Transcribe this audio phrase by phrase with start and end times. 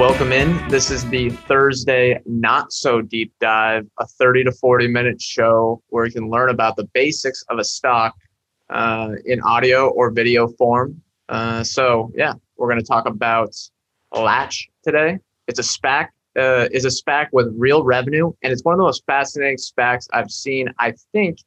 [0.00, 0.66] Welcome in.
[0.70, 6.06] This is the Thursday Not So Deep Dive, a 30 to 40 minute show where
[6.06, 8.14] you can learn about the basics of a stock
[8.70, 11.02] uh, in audio or video form.
[11.28, 13.54] Uh, so, yeah, we're going to talk about
[14.10, 15.18] Latch today.
[15.48, 18.84] It's a SPAC uh, is a SPAC with real revenue, and it's one of the
[18.84, 20.70] most fascinating SPACs I've seen.
[20.78, 21.40] I think,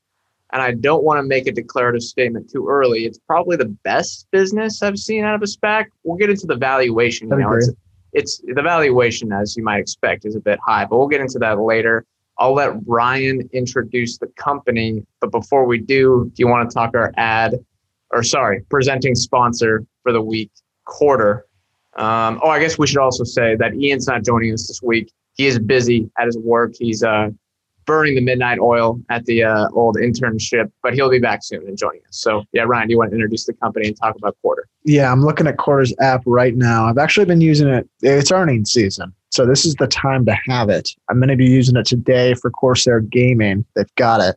[0.52, 3.06] and I don't want to make a declarative statement too early.
[3.06, 5.86] It's probably the best business I've seen out of a SPAC.
[6.04, 7.30] We'll get into the valuation.
[7.30, 7.72] You know, it's,
[8.14, 11.40] it's the valuation, as you might expect, is a bit high, but we'll get into
[11.40, 12.06] that later.
[12.38, 16.92] I'll let Ryan introduce the company, but before we do, do you want to talk
[16.96, 17.56] our ad,
[18.12, 20.52] or sorry, presenting sponsor for the week,
[20.88, 21.42] Quartr?
[21.96, 25.12] Um, oh, I guess we should also say that Ian's not joining us this week.
[25.34, 26.74] He is busy at his work.
[26.78, 27.30] He's uh,
[27.86, 31.78] burning the midnight oil at the uh, old internship, but he'll be back soon and
[31.78, 32.18] joining us.
[32.18, 34.64] So, yeah, Ryan, do you want to introduce the company and talk about Quartr?
[34.84, 36.86] Yeah, I'm looking at Quartr's app right now.
[36.86, 37.88] I've actually been using it.
[38.02, 39.14] It's earnings season.
[39.30, 40.90] So, this is the time to have it.
[41.10, 43.66] I'm going to be using it today for Corsair Gaming.
[43.76, 44.36] They've got it.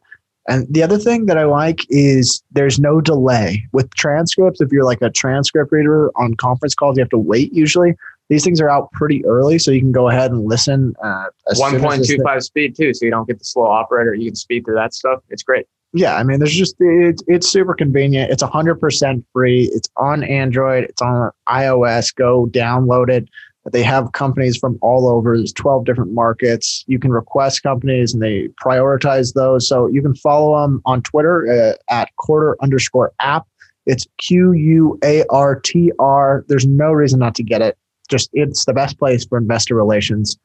[0.48, 4.60] And the other thing that I like is there's no delay with transcripts.
[4.60, 7.94] If you're like a transcript reader on conference calls, you have to wait usually.
[8.28, 10.94] These things are out pretty early, so you can go ahead and listen.
[11.02, 14.14] Uh, 1.25 speed too, so you don't get the slow operator.
[14.14, 15.20] You can speed through that stuff.
[15.28, 15.66] It's great.
[15.92, 18.30] Yeah, I mean, there's just it, it's super convenient.
[18.30, 19.70] It's 100% free.
[19.72, 20.84] It's on Android.
[20.84, 22.14] It's on iOS.
[22.14, 23.28] Go download it.
[23.72, 25.36] They have companies from all over.
[25.36, 26.84] There's 12 different markets.
[26.86, 29.66] You can request companies and they prioritize those.
[29.66, 33.46] So you can follow them on Twitter uh, at quartr underscore app.
[33.86, 36.44] It's Q U A R T R.
[36.48, 37.78] There's no reason not to get it.
[38.06, 40.38] Just it's the best place for investor relations.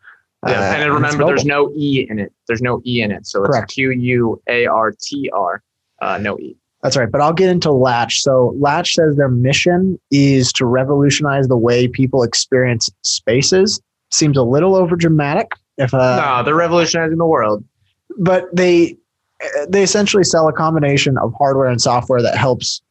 [0.47, 2.33] Yeah, uh, and remember, there's no E in it.
[2.47, 3.27] There's no E in it.
[3.27, 5.61] So it's Q U A R T R,
[6.01, 6.55] uh, no E.
[6.81, 7.11] That's right.
[7.11, 8.21] But I'll get into Latch.
[8.21, 13.79] So Latch says their mission is to revolutionize the way people experience spaces.
[14.09, 15.51] Seems a little over dramatic.
[15.77, 17.63] If uh, no, they're revolutionizing the world.
[18.17, 18.97] But they
[19.67, 22.81] they essentially sell a combination of hardware and software that helps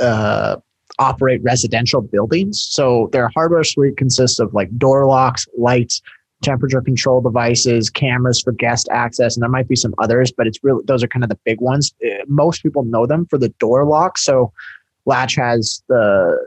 [0.00, 0.56] uh,
[0.98, 2.66] operate residential buildings.
[2.70, 6.00] So their hardware suite consists of like door locks, lights,
[6.42, 10.62] temperature control devices, cameras for guest access, and there might be some others, but it's
[10.62, 11.94] really those are kind of the big ones.
[12.04, 14.18] Uh, most people know them for the door lock.
[14.18, 14.52] So
[15.06, 16.38] Latch has the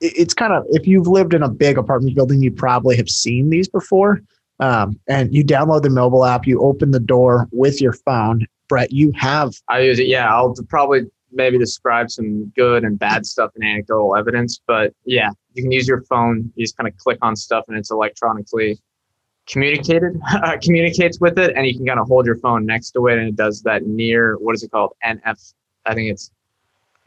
[0.00, 3.50] it's kind of if you've lived in a big apartment building, you probably have seen
[3.50, 4.20] these before.
[4.60, 8.46] Um, and you download the mobile app, you open the door with your phone.
[8.68, 10.08] Brett, you have I use it.
[10.08, 11.02] Yeah, I'll probably
[11.32, 15.86] maybe describe some good and bad stuff and anecdotal evidence, but yeah, you can use
[15.86, 16.52] your phone.
[16.54, 18.78] You just kind of click on stuff and it's electronically
[19.48, 23.06] communicated uh, communicates with it and you can kind of hold your phone next to
[23.08, 25.54] it and it does that near what is it called nf
[25.86, 26.30] i think it's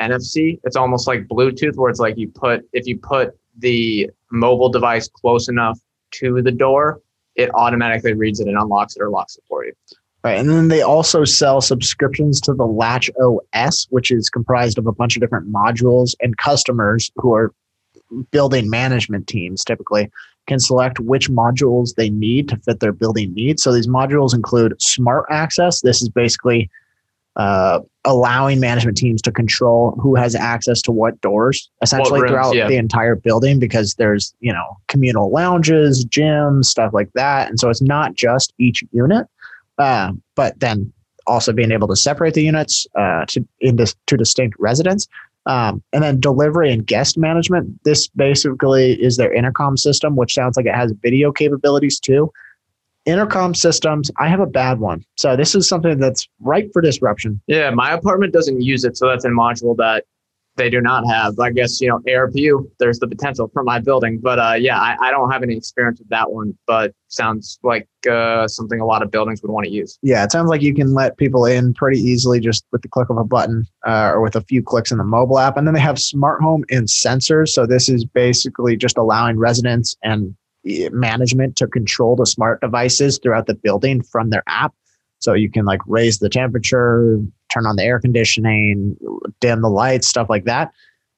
[0.01, 4.69] nfc it's almost like bluetooth where it's like you put if you put the mobile
[4.69, 5.79] device close enough
[6.09, 6.99] to the door
[7.35, 9.73] it automatically reads it and unlocks it or locks it for you
[10.23, 10.37] Right.
[10.37, 14.91] And then they also sell subscriptions to the Latch OS, which is comprised of a
[14.91, 17.51] bunch of different modules and customers who are
[18.29, 20.11] building management teams typically
[20.47, 23.63] can select which modules they need to fit their building needs.
[23.63, 25.81] So these modules include smart access.
[25.81, 26.69] This is basically
[27.35, 32.31] uh, allowing management teams to control who has access to what doors essentially what rooms,
[32.31, 32.67] throughout yeah.
[32.67, 37.69] the entire building because there's you know communal lounges gyms stuff like that and so
[37.69, 39.27] it's not just each unit
[39.77, 40.91] uh, but then
[41.27, 45.07] also being able to separate the units uh, to into to distinct residents
[45.45, 47.83] um, and then delivery and guest management.
[47.83, 52.31] This basically is their intercom system, which sounds like it has video capabilities too.
[53.05, 55.03] Intercom systems, I have a bad one.
[55.17, 57.41] So this is something that's ripe for disruption.
[57.47, 58.95] Yeah, my apartment doesn't use it.
[58.95, 60.05] So that's a module that
[60.57, 61.39] they do not have.
[61.39, 64.19] I guess, you know, ARPU, there's the potential for my building.
[64.21, 67.87] But uh, yeah, I, I don't have any experience with that one, but sounds like
[68.09, 69.97] uh, something a lot of buildings would want to use.
[70.01, 73.09] Yeah, it sounds like you can let people in pretty easily just with the click
[73.09, 75.57] of a button uh, or with a few clicks in the mobile app.
[75.57, 77.49] And then they have smart home and sensors.
[77.49, 83.47] So this is basically just allowing residents and management to control the smart devices throughout
[83.47, 84.73] the building from their app.
[85.19, 87.19] So you can like raise the temperature,
[87.53, 88.97] turn on the air conditioning,
[89.39, 90.71] dim the lights, stuff like that.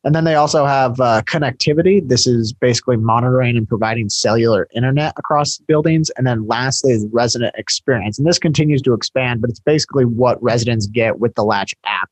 [0.06, 2.06] And then they also have uh, connectivity.
[2.06, 6.10] This is basically monitoring and providing cellular internet across buildings.
[6.18, 8.18] And then lastly is resident experience.
[8.18, 12.10] And this continues to expand, but it's basically what residents get with the Latch app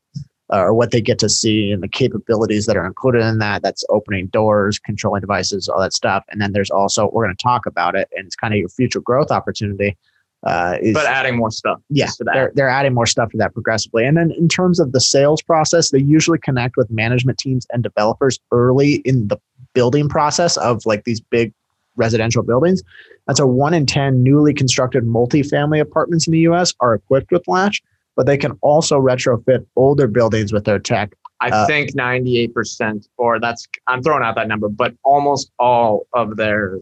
[0.53, 3.61] uh, or what they get to see and the capabilities that are included in that.
[3.61, 6.23] That's opening doors, controlling devices, all that stuff.
[6.29, 8.69] And then there's also, we're going to talk about it, and it's kind of your
[8.69, 9.97] future growth opportunity.
[10.43, 11.79] Uh, is, but adding more stuff.
[11.89, 14.05] Yeah, they're, they're adding more stuff to that progressively.
[14.05, 17.83] And then in terms of the sales process, they usually connect with management teams and
[17.83, 19.37] developers early in the
[19.73, 21.53] building process of like these big
[21.95, 22.81] residential buildings.
[23.27, 27.47] And so one in 10 newly constructed multifamily apartments in the US are equipped with
[27.47, 27.81] Latch,
[28.15, 31.13] but they can also retrofit older buildings with their tech.
[31.39, 36.37] I uh, think 98%, or that's, I'm throwing out that number, but almost all of
[36.37, 36.79] their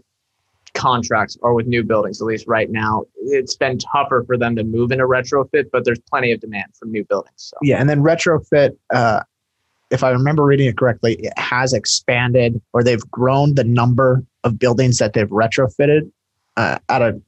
[0.80, 3.04] contracts are with new buildings, at least right now.
[3.18, 6.86] It's been tougher for them to move into retrofit, but there's plenty of demand for
[6.86, 7.34] new buildings.
[7.36, 7.58] So.
[7.62, 9.24] Yeah, and then retrofit, uh,
[9.92, 14.58] if I remember reading it correctly, it has expanded or they've grown the number of
[14.58, 16.10] buildings that they've retrofitted
[16.58, 17.22] uh, at a.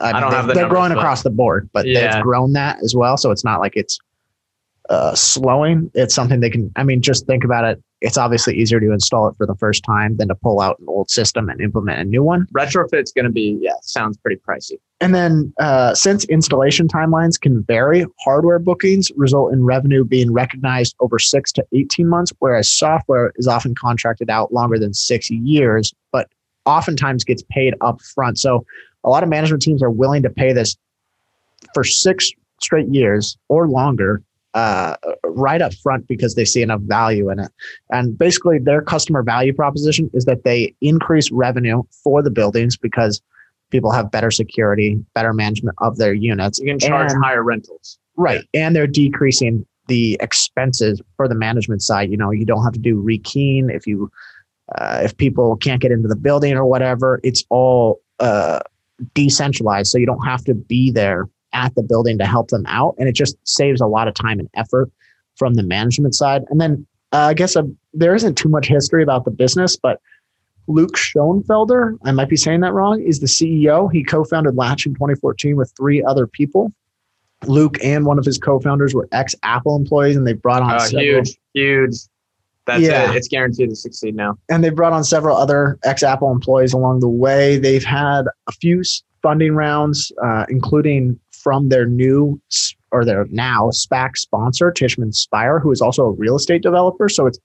[0.00, 2.14] I, I don't have the They're numbers, growing across the board, but yeah.
[2.14, 3.16] they've grown that as well.
[3.16, 3.98] So it's not like it's
[4.88, 5.90] uh, slowing.
[5.94, 6.72] It's something they can.
[6.76, 9.82] I mean, just think about it it's obviously easier to install it for the first
[9.82, 12.46] time than to pull out an old system and implement a new one.
[12.54, 14.74] Retrofit's going to be, yeah, sounds pretty pricey.
[15.00, 20.94] And then, uh, since installation timelines can vary, hardware bookings result in revenue being recognized
[21.00, 25.94] over six to 18 months, whereas software is often contracted out longer than six years,
[26.12, 26.28] but
[26.66, 28.38] oftentimes gets paid up front.
[28.38, 28.66] So,
[29.02, 30.76] a lot of management teams are willing to pay this
[31.72, 32.30] for six
[32.60, 34.22] straight years or longer
[34.54, 37.52] uh, right up front because they see enough value in it.
[37.90, 43.20] And basically, their customer value proposition is that they increase revenue for the buildings because
[43.70, 46.60] people have better security, better management of their units.
[46.60, 47.98] You can charge and, higher rentals.
[48.16, 48.44] Right.
[48.54, 52.10] And they're decreasing the expenses for the management side.
[52.10, 54.10] You know, you don't have to do rekeying if you
[54.76, 57.20] uh, if people can't get into the building or whatever.
[57.22, 58.60] It's all uh,
[59.14, 62.94] decentralized, so you don't have to be there at the building to help them out.
[62.98, 64.90] And it just saves a lot of time and effort
[65.36, 66.42] from the management side.
[66.50, 67.62] And then uh, I guess uh,
[67.92, 70.00] there isn't too much history about the business, but
[70.66, 73.90] Luke Schoenfelder, I might be saying that wrong, is the CEO.
[73.92, 76.72] He co founded Latch in 2014 with three other people.
[77.46, 80.72] Luke and one of his co founders were ex Apple employees, and they brought on
[80.72, 81.96] uh, huge, huge.
[82.66, 83.10] That's yeah.
[83.10, 83.16] it.
[83.16, 84.38] It's guaranteed to succeed now.
[84.48, 87.58] And they brought on several other ex Apple employees along the way.
[87.58, 88.82] They've had a few
[89.22, 92.40] funding rounds, uh, including from their new
[92.90, 97.08] or their now SPAC sponsor, Tishman Speyer, who is also a real estate developer.
[97.08, 97.38] So it's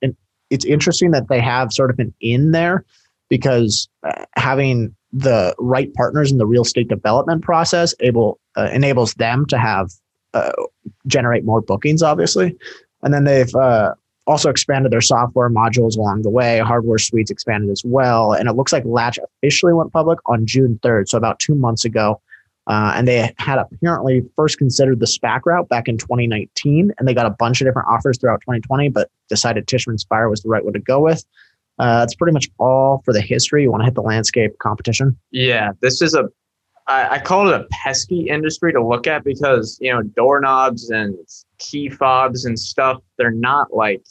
[0.50, 2.86] it's interesting that they have sort of an in there
[3.30, 9.14] because uh, having the right partners in the real estate development process able uh, enables
[9.16, 9.92] them to have
[10.34, 10.52] uh,
[11.08, 12.56] generate more bookings, obviously,
[13.04, 13.94] and then they've uh,
[14.28, 16.60] also expanded their software modules along the way.
[16.60, 20.80] Hardware suites expanded as well, and it looks like Latch officially went public on June
[20.84, 22.22] third, so about two months ago.
[22.70, 27.16] Uh, and they had apparently first considered the SPAC route back in 2019, and they
[27.16, 30.64] got a bunch of different offers throughout 2020, but decided Tishman Speyer was the right
[30.64, 31.26] one to go with.
[31.80, 33.64] Uh, that's pretty much all for the history.
[33.64, 35.18] You want to hit the landscape competition?
[35.32, 36.26] Yeah, this is a
[36.88, 41.16] I, I call it a pesky industry to look at because you know doorknobs and
[41.58, 42.98] key fobs and stuff.
[43.18, 44.04] They're not like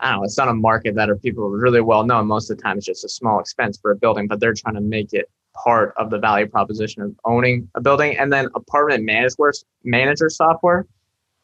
[0.00, 0.24] I don't know.
[0.24, 2.28] It's not a market that are people really well known.
[2.28, 4.76] Most of the time, it's just a small expense for a building, but they're trying
[4.76, 5.28] to make it
[5.62, 8.16] part of the value proposition of owning a building.
[8.16, 9.52] And then apartment manager,
[9.84, 10.86] manager software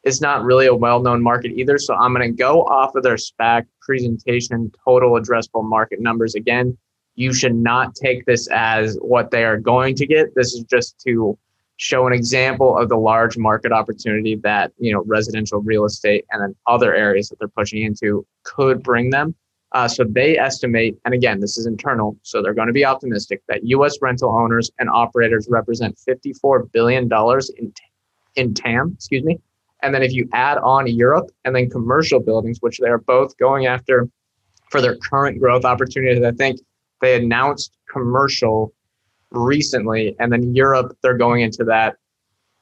[0.03, 1.77] is not really a well-known market either.
[1.77, 6.35] So I'm going to go off of their SPAC presentation, total addressable market numbers.
[6.35, 6.77] Again,
[7.15, 10.35] you should not take this as what they are going to get.
[10.35, 11.37] This is just to
[11.77, 16.41] show an example of the large market opportunity that you know residential real estate and
[16.41, 19.35] then other areas that they're pushing into could bring them.
[19.75, 23.41] Uh, so they estimate, and again, this is internal, so they're going to be optimistic
[23.49, 23.97] that U.S.
[24.01, 27.73] rental owners and operators represent 54 billion dollars in
[28.35, 28.93] in TAM.
[28.95, 29.37] Excuse me.
[29.83, 33.37] And then if you add on Europe and then commercial buildings, which they are both
[33.37, 34.07] going after
[34.71, 36.61] for their current growth opportunities, I think
[37.01, 38.73] they announced commercial
[39.31, 41.97] recently, and then Europe they're going into that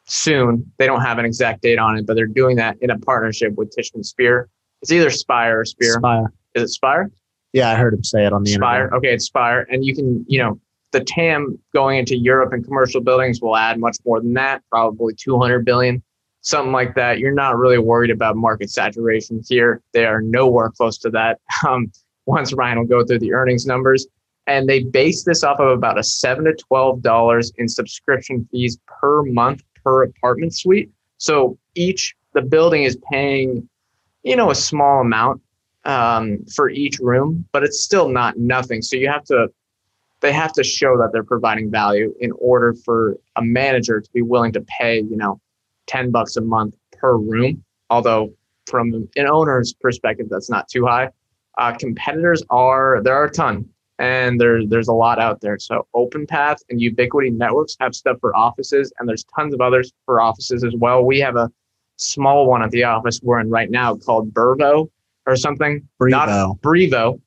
[0.06, 0.66] soon.
[0.80, 3.54] They don't have an exact date on it, but they're doing that in a partnership
[3.56, 4.50] with Tishman Spear.
[4.82, 5.94] It's either Spire or Spear.
[5.94, 6.34] Spire.
[6.56, 7.12] Is it Spire?
[7.54, 8.86] Yeah, I heard him say it on the Spire.
[8.86, 8.98] Internet.
[8.98, 10.60] Okay, it's Spire, and you can, you know,
[10.92, 15.14] the TAM going into Europe and commercial buildings will add much more than that, probably
[15.16, 16.02] 200 billion,
[16.42, 17.20] something like that.
[17.20, 19.82] You're not really worried about market saturation here.
[19.94, 21.40] They are nowhere close to that.
[21.68, 21.92] Um,
[22.26, 24.08] once Ryan will go through the earnings numbers,
[24.48, 28.78] and they base this off of about a seven to twelve dollars in subscription fees
[28.88, 30.90] per month per apartment suite.
[31.18, 33.68] So each the building is paying,
[34.24, 35.42] you know, a small amount
[35.86, 38.82] um, for each room, but it's still not nothing.
[38.82, 39.48] So you have to,
[40.22, 44.22] they have to show that they're providing value in order for a manager to be
[44.22, 45.40] willing to pay, you know,
[45.88, 47.64] 10 bucks a month per room.
[47.90, 48.34] Although
[48.66, 51.10] from an owner's perspective, that's not too high.
[51.58, 53.68] Uh, competitors are, there are a ton
[54.00, 55.60] and there, there's a lot out there.
[55.60, 60.22] So OpenPath and Ubiquiti Networks have stuff for offices and there's tons of others for
[60.22, 61.04] offices as well.
[61.04, 61.52] We have a
[61.98, 64.90] small one at the office we're in right now called Burvo
[65.26, 65.88] or something.
[66.00, 66.10] Brevo.
[66.10, 67.20] Not Brevo.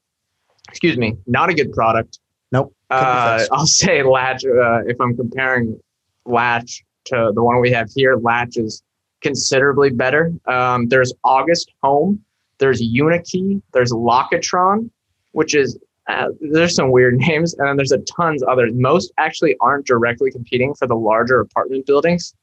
[0.68, 1.16] Excuse me.
[1.26, 2.18] Not a good product.
[2.52, 2.74] Nope.
[2.90, 4.44] Uh, I'll say Latch.
[4.44, 5.78] Uh, if I'm comparing
[6.24, 8.82] Latch to the one we have here, Latch is
[9.20, 10.32] considerably better.
[10.46, 12.22] Um, there's August Home.
[12.58, 13.60] There's Unikey.
[13.72, 14.90] There's Lockitron,
[15.32, 18.72] which is uh, there's some weird names, and then there's a tons others.
[18.74, 22.34] Most actually aren't directly competing for the larger apartment buildings,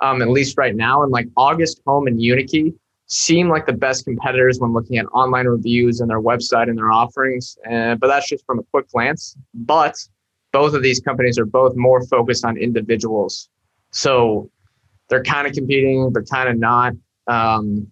[0.00, 1.02] um, at least right now.
[1.02, 2.74] And like August Home and Unikey
[3.12, 6.92] seem like the best competitors when looking at online reviews and their website and their
[6.92, 7.58] offerings.
[7.70, 9.36] Uh, but that's just from a quick glance.
[9.52, 9.96] But
[10.52, 13.48] both of these companies are both more focused on individuals.
[13.90, 14.48] So
[15.08, 16.92] they're kind of competing, but kind of not.
[17.26, 17.90] Um,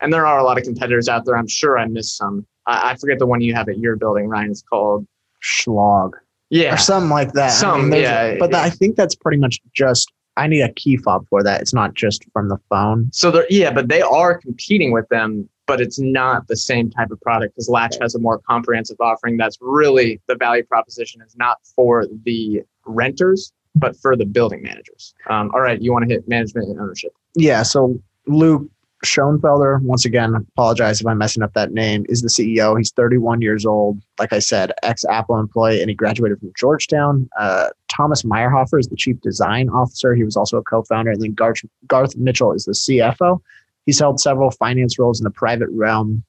[0.00, 1.36] and there are a lot of competitors out there.
[1.36, 2.46] I'm sure I missed some.
[2.66, 4.50] I, I forget the one you have at your building, Ryan.
[4.50, 5.06] It's called
[5.44, 6.12] Schlage.
[6.48, 6.74] Yeah.
[6.74, 7.50] Or something like that.
[7.50, 8.62] Some, there's- yeah, But yeah.
[8.62, 11.60] I think that's pretty much just, I need a key fob for that.
[11.60, 13.10] It's not just from the phone.
[13.12, 17.10] So they're yeah, but they are competing with them, but it's not the same type
[17.10, 19.36] of product because Latch has a more comprehensive offering.
[19.36, 25.14] That's really the value proposition is not for the renters, but for the building managers.
[25.28, 27.12] Um, all right, you want to hit management and ownership?
[27.34, 27.62] Yeah.
[27.62, 28.68] So Luke
[29.04, 32.76] Schoenfelder, once again, apologize if I'm messing up that name, is the CEO.
[32.76, 34.00] He's 31 years old.
[34.18, 37.28] Like I said, ex Apple employee, and he graduated from Georgetown.
[37.38, 40.14] Uh, Thomas Meyerhoffer is the chief design officer.
[40.14, 41.10] He was also a co founder.
[41.12, 43.40] And then Garth, Garth Mitchell is the CFO.
[43.86, 46.22] He's held several finance roles in the private realm.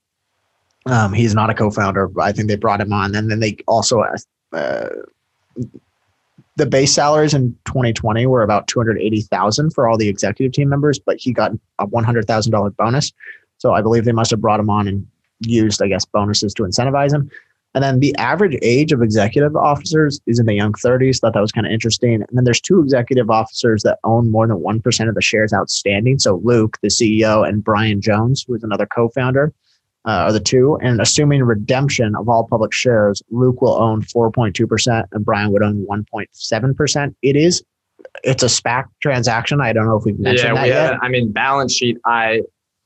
[0.86, 3.14] Um, he's not a co founder, but I think they brought him on.
[3.16, 4.04] And then they also,
[4.54, 4.90] uh,
[6.58, 11.18] the base salaries in 2020 were about 280,000 for all the executive team members, but
[11.18, 13.14] he got a $100,000 bonus.
[13.58, 15.08] So I believe they must have brought him on and
[15.40, 17.30] used, I guess, bonuses to incentivize him.
[17.74, 21.20] And then the average age of executive officers is in the young 30s.
[21.20, 22.16] Thought that was kind of interesting.
[22.16, 26.20] And then there's two executive officers that own more than 1% of the shares outstanding.
[26.20, 29.54] So Luke, the CEO, and Brian Jones, who is another co founder,
[30.06, 30.78] uh, are the two.
[30.82, 35.86] And assuming redemption of all public shares, Luke will own 4.2% and Brian would own
[35.86, 37.16] 1.7%.
[37.22, 37.64] It is,
[38.24, 39.62] it's a SPAC transaction.
[39.62, 40.92] I don't know if we've mentioned yeah, that we yet.
[40.94, 41.98] had, I mean, balance sheet.
[42.06, 42.42] I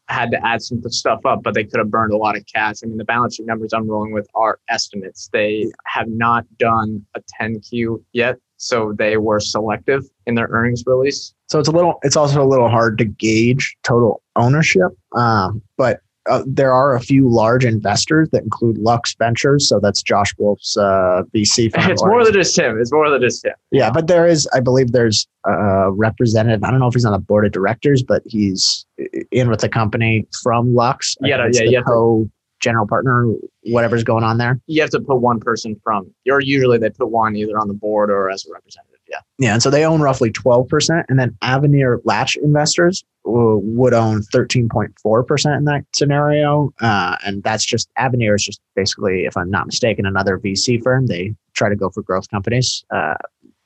[0.08, 2.78] had to add some stuff up, but they could have burned a lot of cash.
[2.84, 5.30] I mean, the balance sheet numbers I'm rolling with are estimates.
[5.34, 11.34] They have not done a 10Q yet, so they were selective in their earnings release.
[11.48, 14.92] So it's a little, it's also a little hard to gauge total ownership.
[15.16, 19.68] Um, but uh, there are a few large investors that include Lux Ventures.
[19.70, 21.92] So that's Josh Wolfe's uh, VC fund.
[21.92, 22.80] It's more than just him.
[22.80, 23.54] It's more than just him.
[23.72, 26.64] yeah, but there is, I believe there's a representative.
[26.64, 28.86] I don't know if he's on the board of directors, but he's
[29.32, 31.16] in with the company from Lux.
[31.24, 32.30] I Yeah, yeah, the you have to- co
[32.62, 33.28] general partner,
[33.66, 34.60] whatever's going on there.
[34.66, 37.74] You have to put one person from, You're usually they put one either on the
[37.76, 38.95] board or as a representative.
[39.16, 39.48] Yeah.
[39.48, 41.04] Yeah, and so they own roughly 12%.
[41.10, 46.74] And then Avenir Latch investors would own 13.4% in that scenario.
[46.80, 51.08] Uh, and that's just Avenir is just basically, if I'm not mistaken, another VC firm.
[51.08, 53.16] They try to go for growth companies, uh,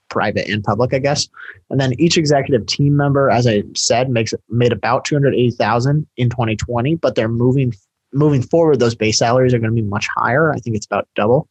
[0.10, 1.27] private and public, I guess.
[1.70, 6.96] And then each executive team member, as I said, makes made about 280,000 in 2020,
[6.96, 7.74] but they're moving
[8.12, 8.79] moving forward.
[8.79, 10.51] Those base salaries are going to be much higher.
[10.51, 11.48] I think it's about double.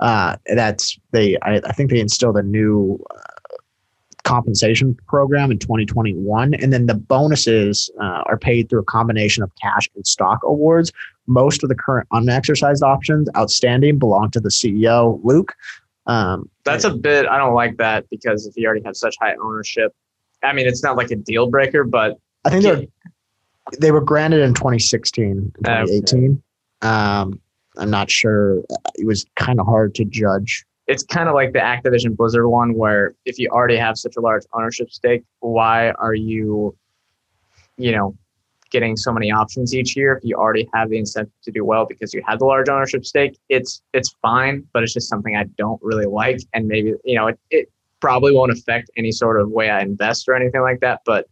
[0.00, 1.36] Uh, that's they.
[1.42, 2.98] I, I think they instilled a new
[4.24, 9.50] compensation program in 2021, and then the bonuses uh, are paid through a combination of
[9.60, 10.92] cash and stock awards.
[11.26, 15.54] Most of the current unexercised options outstanding belong to the CEO, Luke.
[16.06, 19.34] Um, That's a bit, I don't like that because if you already have such high
[19.42, 19.94] ownership,
[20.42, 22.82] I mean, it's not like a deal breaker, but I think they're
[23.78, 26.00] they were granted in 2016 and Okay.
[26.02, 26.42] 2018.
[26.82, 27.40] Um,
[27.78, 28.62] I'm not sure.
[28.96, 30.64] It was kind of hard to judge.
[30.86, 34.20] It's kind of like the Activision Blizzard one where if you already have such a
[34.20, 36.76] large ownership stake, why are you,
[37.76, 38.16] you know,
[38.70, 41.84] getting so many options each year if you already have the incentive to do well
[41.86, 43.38] because you had the large ownership stake?
[43.48, 47.28] It's it's fine, but it's just something I don't really like, and maybe you know
[47.28, 47.70] it, it
[48.00, 51.26] probably won't affect any sort of way I invest or anything like that, but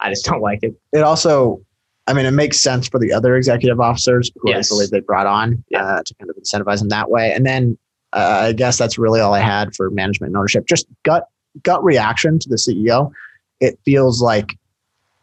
[0.00, 0.74] I just don't like it.
[0.92, 1.60] It also,
[2.08, 4.70] I mean, it makes sense for the other executive officers who Yes.
[4.70, 5.84] I believe they brought on Yeah.
[5.84, 7.32] uh, to kind of incentivize them that way.
[7.32, 7.78] And then
[8.16, 10.66] uh, I guess that's really all I had for management and ownership.
[10.66, 11.28] Just gut
[11.62, 13.12] gut reaction to the CEO.
[13.60, 14.58] It feels like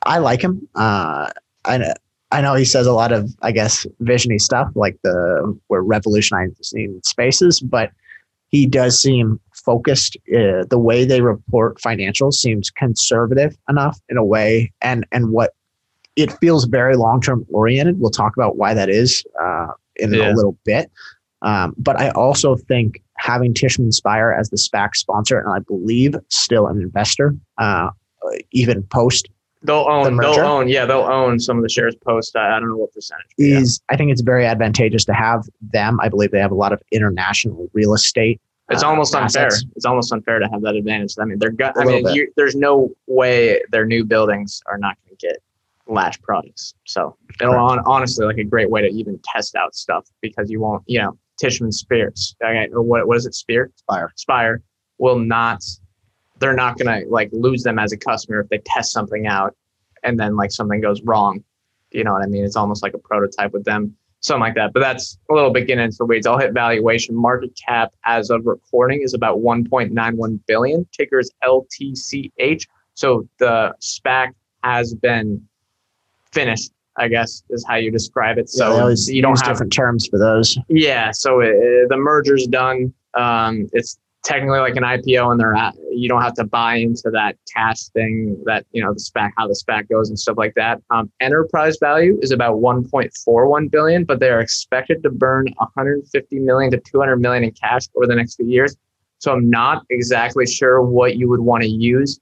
[0.04, 0.68] I like him.
[0.76, 1.30] Uh,
[1.66, 1.94] I
[2.32, 7.00] I know he says a lot of, I guess, visiony stuff like the we're revolutionizing
[7.04, 7.92] spaces, but
[8.50, 10.16] he does seem focused.
[10.30, 15.54] Uh, the way they report financials seems conservative enough in a way, and and what
[16.16, 18.00] it feels very long term oriented.
[18.00, 20.32] We'll talk about why that is uh, in yeah.
[20.32, 20.92] a little bit.
[21.44, 26.16] Um, but I also think having Tishman Speyer as the SPAC sponsor, and I believe
[26.30, 27.90] still an investor, uh,
[28.52, 29.30] even post
[29.64, 30.16] They'll own.
[30.16, 30.68] The they'll own.
[30.68, 32.36] Yeah, they'll own some of the shares post.
[32.36, 33.26] I, I don't know what percentage.
[33.38, 33.94] Is yeah.
[33.94, 36.00] I think it's very advantageous to have them.
[36.02, 38.42] I believe they have a lot of international real estate.
[38.70, 39.50] It's uh, almost unfair.
[39.76, 41.14] It's almost unfair to have that advantage.
[41.20, 41.52] I mean, they're.
[41.52, 45.38] Go- I mean, you, there's no way their new buildings are not going to get
[45.88, 46.74] Latch products.
[46.84, 50.60] So it'll on, honestly like a great way to even test out stuff because you
[50.60, 50.84] won't.
[50.88, 52.36] You know, Tishman Spears.
[52.44, 53.08] Okay, or what?
[53.08, 53.36] What is it?
[53.36, 53.72] Spear.
[53.76, 54.12] Speyer.
[54.16, 54.62] Speyer
[54.98, 55.64] will not
[56.40, 59.56] they're not going to like lose them as a customer if they test something out
[60.04, 61.44] and then like something goes wrong.
[61.92, 62.44] You know what I mean?
[62.44, 64.74] It's almost like a prototype with them, something like that.
[64.74, 66.28] But that's a little bit getting into the weeds.
[66.28, 67.16] I'll hit valuation.
[67.16, 70.86] Market cap as of recording is about 1.91 billion.
[70.92, 72.68] Ticker is LTCH.
[72.96, 74.32] So the SPAC
[74.64, 75.48] has been
[76.32, 76.72] finished.
[76.98, 78.50] I guess is how you describe it.
[78.50, 80.58] So yeah, you don't have different terms for those.
[80.70, 81.12] Yeah.
[81.12, 82.94] So it, uh, the merger's done.
[83.16, 87.10] Um, it's technically like an IPO and they're at, you don't have to buy into
[87.12, 90.54] that cash thing that, you know, the SPAC, how the SPAC goes and stuff like
[90.56, 90.82] that.
[90.90, 96.72] Um, enterprise value is about 1.41 billion, but they are expected to burn 150 million
[96.72, 98.78] to 200 million in cash over the next few years.
[99.20, 102.20] So I'm not exactly sure what you would want to use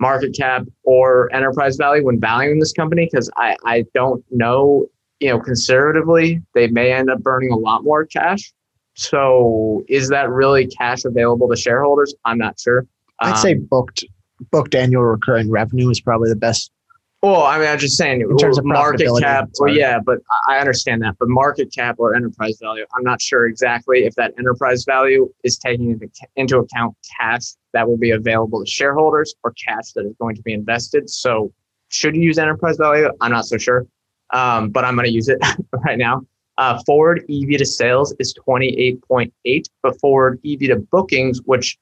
[0.00, 4.86] market cap or enterprise value when valuing this company because I, I don't know,
[5.20, 8.52] you know, conservatively, they may end up burning a lot more cash
[8.98, 12.16] so is that really cash available to shareholders?
[12.24, 12.84] I'm not sure.
[13.20, 14.04] I'd um, say booked
[14.50, 16.72] booked annual recurring revenue is probably the best.
[17.20, 19.48] Well, I mean, I'm just saying in terms of market cap.
[19.58, 21.16] Well, yeah, but I understand that.
[21.18, 25.58] But market cap or enterprise value, I'm not sure exactly if that enterprise value is
[25.58, 30.14] taking into, into account cash that will be available to shareholders or cash that is
[30.20, 31.10] going to be invested.
[31.10, 31.52] So,
[31.88, 33.08] should you use enterprise value?
[33.20, 33.84] I'm not so sure,
[34.30, 35.38] um, but I'm going to use it
[35.84, 36.22] right now.
[36.56, 41.78] Uh, forward EV to sales is 28.8, but forward EV to bookings, which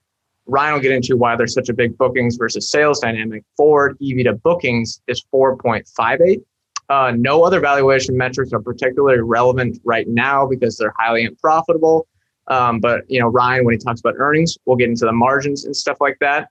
[0.47, 3.45] Ryan will get into why there's such a big bookings versus sales dynamic.
[3.57, 6.43] Forward EV to bookings is 4.58.
[6.89, 12.07] Uh, no other valuation metrics are particularly relevant right now because they're highly unprofitable.
[12.49, 15.65] Um, but you know, Ryan, when he talks about earnings, we'll get into the margins
[15.65, 16.49] and stuff like that.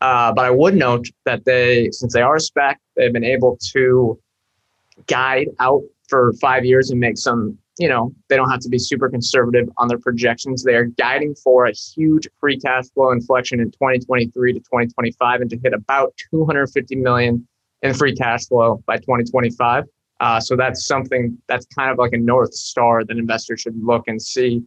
[0.00, 4.18] Uh, but I would note that they, since they are SPAC, they've been able to
[5.06, 8.78] guide out for five years and make some you know, they don't have to be
[8.78, 10.62] super conservative on their projections.
[10.62, 15.50] They are guiding for a huge free cash flow inflection in 2023 to 2025 and
[15.50, 17.46] to hit about 250 million
[17.82, 19.84] in free cash flow by 2025.
[20.20, 24.04] Uh, so that's something that's kind of like a north star that investors should look
[24.06, 24.62] and see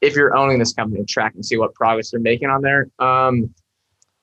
[0.00, 2.88] if you're owning this company, track and see what progress they're making on there.
[2.98, 3.54] Um,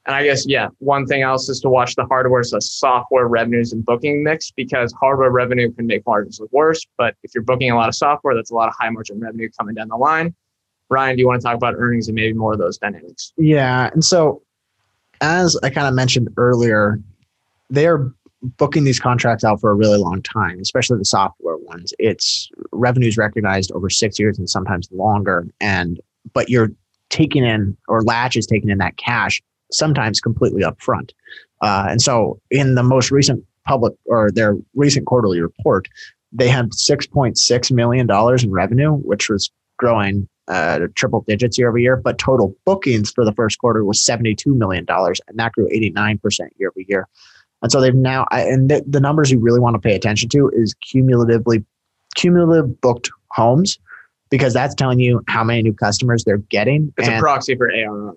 [0.05, 3.71] and I guess, yeah, one thing else is to watch the hardware, so software revenues
[3.71, 6.85] and booking mix, because hardware revenue can make margins look worse.
[6.97, 9.49] But if you're booking a lot of software, that's a lot of high margin revenue
[9.57, 10.33] coming down the line.
[10.89, 13.31] Ryan, do you want to talk about earnings and maybe more of those dynamics?
[13.37, 13.89] Yeah.
[13.93, 14.41] And so,
[15.21, 16.99] as I kind of mentioned earlier,
[17.69, 18.11] they are
[18.57, 21.93] booking these contracts out for a really long time, especially the software ones.
[21.99, 25.47] It's revenues recognized over six years and sometimes longer.
[25.61, 26.01] And,
[26.33, 26.71] but you're
[27.09, 31.11] taking in, or Latch is taking in that cash sometimes completely upfront.
[31.61, 35.87] Uh, and so, in the most recent public or their recent quarterly report,
[36.31, 41.95] they had $6.6 million in revenue, which was growing uh, triple digits year over year.
[41.95, 46.19] But total bookings for the first quarter was $72 million, and that grew 89%
[46.57, 47.07] year over year.
[47.61, 50.49] And so they've now, and the, the numbers you really want to pay attention to
[50.53, 51.63] is cumulatively,
[52.15, 53.77] cumulative booked homes,
[54.29, 56.91] because that's telling you how many new customers they're getting.
[56.97, 58.15] It's and, a proxy for ARR.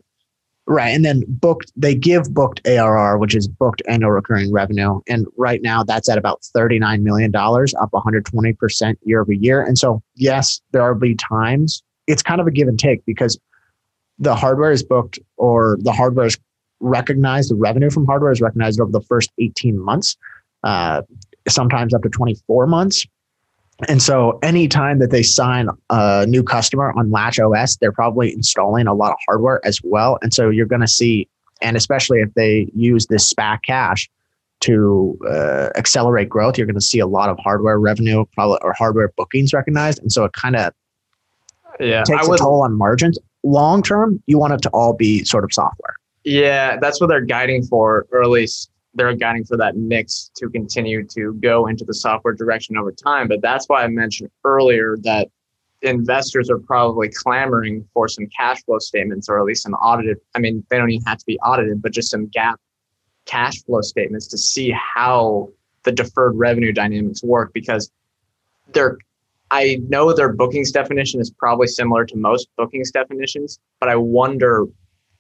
[0.67, 0.89] Right.
[0.89, 5.01] And then booked, they give booked ARR, which is booked annual recurring revenue.
[5.07, 9.63] And right now that's at about $39 million, up 120% year over year.
[9.63, 13.39] And so, yes, there will be times it's kind of a give and take because
[14.19, 16.39] the hardware is booked or the hardware is
[16.81, 20.17] recognized, the revenue from hardware is recognized over the first 18 months,
[20.63, 21.03] uh,
[21.49, 23.07] sometimes up to 24 months.
[23.89, 28.87] And so anytime that they sign a new customer on Latch OS, they're probably installing
[28.87, 30.19] a lot of hardware as well.
[30.23, 31.29] And so you're going to see,
[31.61, 34.09] and especially if they use this SPAC cash
[34.61, 38.73] to uh, accelerate growth, you're going to see a lot of hardware revenue, probably or
[38.75, 40.01] hardware bookings recognized.
[40.01, 40.73] And so it kind of
[41.81, 43.19] yeah, takes would, a toll on margins.
[43.43, 45.97] Long term, you want it to all be sort of software.
[46.25, 50.49] Yeah, that's what they're guiding for, or at least they're guiding for that mix to
[50.49, 53.29] continue to go into the software direction over time.
[53.29, 55.29] But that's why I mentioned earlier that
[55.83, 60.19] investors are probably clamoring for some cash flow statements or at least some audited.
[60.35, 62.57] I mean, they don't even have to be audited, but just some GAAP
[63.27, 65.51] cash flow statements to see how
[65.83, 67.91] the deferred revenue dynamics work because
[68.73, 68.99] they're
[69.51, 74.67] I know their bookings definition is probably similar to most bookings definitions, but I wonder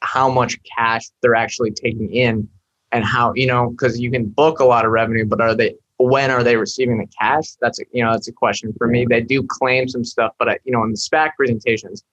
[0.00, 2.48] how much cash they're actually taking in
[2.94, 5.74] and how, you know, because you can book a lot of revenue, but are they
[5.98, 7.52] when are they receiving the cash?
[7.60, 9.06] That's a, you know, that's a question for me.
[9.08, 12.04] They do claim some stuff, but I, you know, in the SPAC presentations,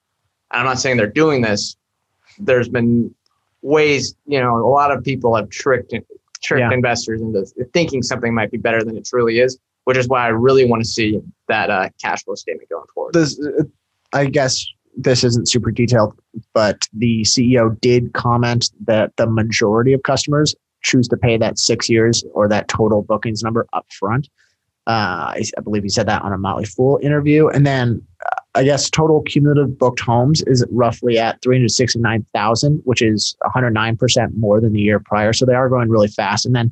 [0.52, 1.78] I'm not saying they're doing this.
[2.40, 3.14] There's been
[3.62, 5.94] ways, you know, a lot of people have tricked
[6.44, 6.74] tricked yeah.
[6.74, 10.30] investors into thinking something might be better than it truly is, which is why I
[10.30, 13.14] really want to see that uh, cash flow statement going forward.
[13.14, 13.64] This, uh,
[14.14, 14.66] I guess
[14.98, 16.20] this isn't super detailed,
[16.54, 21.90] but the CEO did comment that the majority of customers choose to pay that six
[21.90, 24.30] years or that total bookings number up front.
[24.88, 27.48] Uh, I, I, believe he said that on a Motley Fool interview.
[27.50, 33.36] And then uh, I guess total cumulative booked homes is roughly at 369,000, which is
[33.44, 35.34] 109% more than the year prior.
[35.34, 36.48] So they are going really fast.
[36.48, 36.72] And then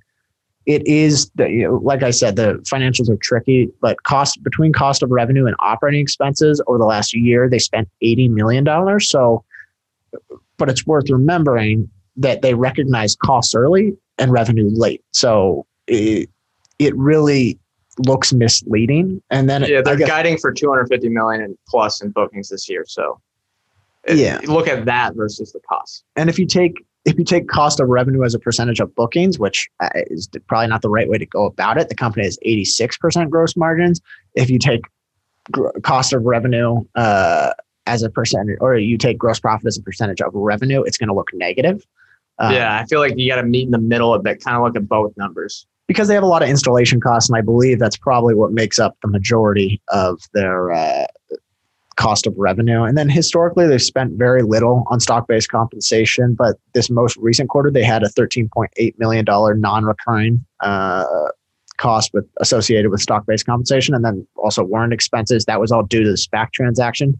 [0.65, 4.73] it is the, you know, like I said, the financials are tricky, but cost between
[4.73, 8.99] cost of revenue and operating expenses over the last year, they spent $80 million.
[8.99, 9.43] So,
[10.57, 11.89] but it's worth remembering
[12.19, 15.03] that they recognize costs early and revenue late.
[15.11, 16.29] So it,
[16.77, 17.57] it really
[18.05, 19.21] looks misleading.
[19.29, 22.85] And then yeah, they're guess, guiding for 250 million plus in bookings this year.
[22.87, 23.19] So
[24.07, 26.03] yeah, look at that versus the cost.
[26.15, 29.39] And if you take if you take cost of revenue as a percentage of bookings,
[29.39, 32.37] which uh, is probably not the right way to go about it, the company has
[32.45, 34.01] 86% gross margins.
[34.35, 34.81] If you take
[35.51, 37.53] gr- cost of revenue uh,
[37.87, 41.07] as a percentage, or you take gross profit as a percentage of revenue, it's going
[41.07, 41.85] to look negative.
[42.39, 44.55] Um, yeah, I feel like you got to meet in the middle of it, kind
[44.57, 45.65] of look at both numbers.
[45.87, 48.77] Because they have a lot of installation costs, and I believe that's probably what makes
[48.79, 51.07] up the majority of their uh,
[51.99, 52.83] cost of revenue.
[52.83, 57.49] And then historically, they've spent very little on stock based compensation, but this most recent
[57.49, 61.05] quarter, they had a $13.8 million non recurring uh,
[61.77, 65.45] cost with associated with stock based compensation, and then also warrant expenses.
[65.45, 67.19] That was all due to the SPAC transaction.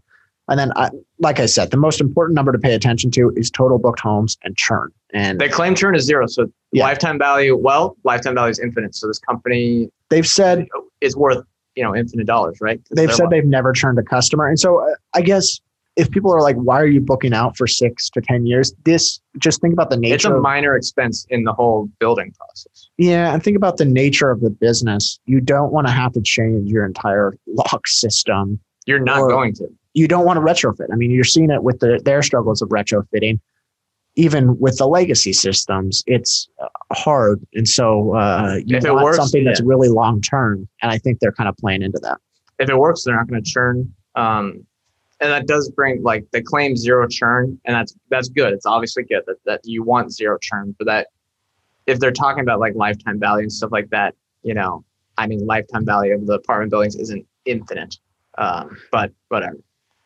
[0.50, 3.50] And then, I, like I said, the most important number to pay attention to is
[3.50, 4.90] total booked homes and churn.
[5.14, 6.26] And they claim churn is zero.
[6.26, 6.84] So yeah.
[6.84, 8.94] lifetime value, well, lifetime value is infinite.
[8.94, 10.66] So this company, they've said,
[11.00, 11.44] is worth
[11.76, 12.80] you know infinite dollars, right?
[12.90, 15.60] They've said they've never churned a customer, and so uh, I guess
[15.96, 18.72] if people are like, why are you booking out for six to ten years?
[18.84, 20.14] This just think about the nature.
[20.14, 22.88] It's a minor expense in the whole building process.
[22.96, 25.18] Yeah, and think about the nature of the business.
[25.26, 28.60] You don't want to have to change your entire lock system.
[28.86, 30.86] You're not going to you don't want to retrofit.
[30.92, 33.40] I mean, you're seeing it with the, their struggles of retrofitting.
[34.16, 39.16] Even with the legacy systems, it's uh, hard, and so uh, you if want works,
[39.18, 40.68] something that's really long term.
[40.82, 42.18] And I think they're kind of playing into that.
[42.58, 43.94] If it works, they're not going to churn.
[44.16, 44.66] Um,
[45.20, 48.52] and that does bring like they claim zero churn, and that's that's good.
[48.52, 51.06] It's obviously good that, that you want zero churn, but that
[51.86, 54.84] if they're talking about like lifetime value and stuff like that, you know,
[55.18, 57.96] I mean, lifetime value of the apartment buildings isn't infinite.
[58.38, 59.56] Um, but whatever.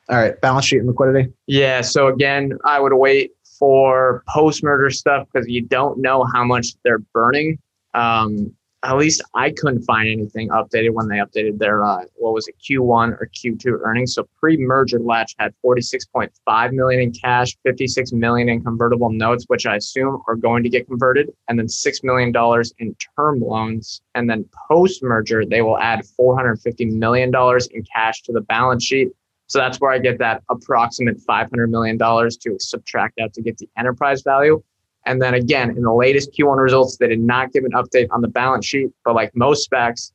[0.08, 1.32] All right, balance sheet and liquidity.
[1.46, 1.80] Yeah.
[1.80, 6.74] So again, I would wait for post merger stuff because you don't know how much
[6.84, 7.58] they're burning.
[7.94, 12.48] Um, at least I couldn't find anything updated when they updated their uh, what was
[12.48, 14.14] it Q1 or Q2 earnings.
[14.14, 19.76] So pre-merger Latch had 46.5 million in cash, 56 million in convertible notes, which I
[19.76, 24.02] assume are going to get converted, and then six million dollars in term loans.
[24.14, 29.08] And then post-merger, they will add 450 million dollars in cash to the balance sheet
[29.46, 33.68] so that's where I get that approximate $500 million to subtract out to get the
[33.76, 34.62] enterprise value.
[35.07, 38.22] And then again, in the latest Q1 results, they did not give an update on
[38.22, 40.12] the balance sheet, but like most SPACs,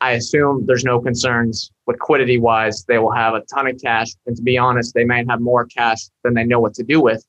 [0.00, 2.84] I assume there's no concerns liquidity wise.
[2.84, 4.08] They will have a ton of cash.
[4.26, 7.00] And to be honest, they might have more cash than they know what to do
[7.00, 7.24] with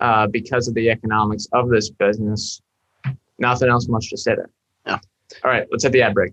[0.00, 2.60] uh, because of the economics of this business.
[3.38, 4.50] Nothing else much to say there.
[4.86, 4.98] Yeah.
[5.42, 6.32] All right, let's hit the ad break.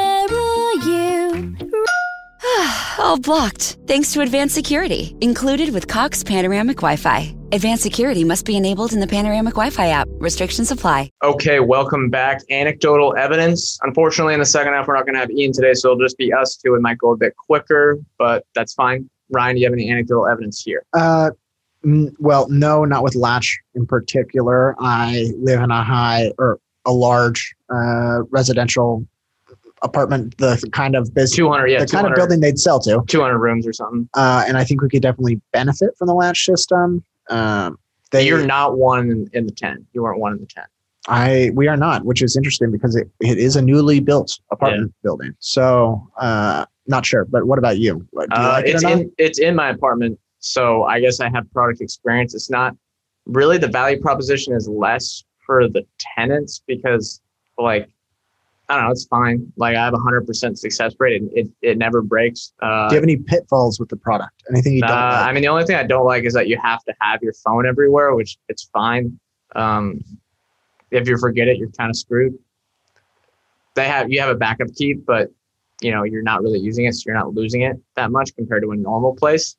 [2.99, 7.35] all blocked, thanks to advanced security, included with Cox Panoramic Wi Fi.
[7.51, 10.07] Advanced security must be enabled in the Panoramic Wi Fi app.
[10.11, 11.09] Restrictions apply.
[11.23, 12.41] Okay, welcome back.
[12.49, 13.79] Anecdotal evidence.
[13.83, 16.17] Unfortunately, in the second half, we're not going to have Ian today, so it'll just
[16.17, 16.75] be us two.
[16.75, 19.09] It might go a bit quicker, but that's fine.
[19.29, 20.83] Ryan, do you have any anecdotal evidence here?
[20.93, 21.31] Uh,
[21.83, 24.75] mm, well, no, not with Latch in particular.
[24.79, 29.05] I live in a high or a large uh, residential
[29.83, 33.03] apartment, the kind of business, 200, yeah, the kind of building they'd sell to.
[33.07, 34.07] 200 rooms or something.
[34.13, 37.03] Uh, and I think we could definitely benefit from the Latch system.
[37.29, 37.77] Um,
[38.11, 39.85] they, You're not one in, the 10.
[39.93, 40.63] You weren't one in the 10.
[41.07, 44.93] I we are not, which is interesting because it, it is a newly built apartment
[45.01, 45.33] building.
[45.39, 47.95] So uh, not sure, but what about you?
[48.13, 48.91] Do you Uh, like it it's not?
[48.91, 52.35] in it's in my apartment, so I guess I have product experience.
[52.35, 52.75] It's not
[53.25, 57.19] really the value proposition is less for the tenants because
[57.57, 57.89] like
[58.71, 59.51] I don't know, it's fine.
[59.57, 62.53] Like I have a hundred percent success rate and it, it never breaks.
[62.61, 64.43] Uh, Do you have any pitfalls with the product?
[64.49, 65.25] Anything you uh, don't like?
[65.25, 67.33] I mean, the only thing I don't like is that you have to have your
[67.33, 69.19] phone everywhere, which it's fine.
[69.57, 69.99] Um,
[70.89, 72.33] if you forget it, you're kind of screwed.
[73.75, 75.29] They have you have a backup key, but
[75.81, 78.63] you know you're not really using it, so you're not losing it that much compared
[78.63, 79.57] to a normal place.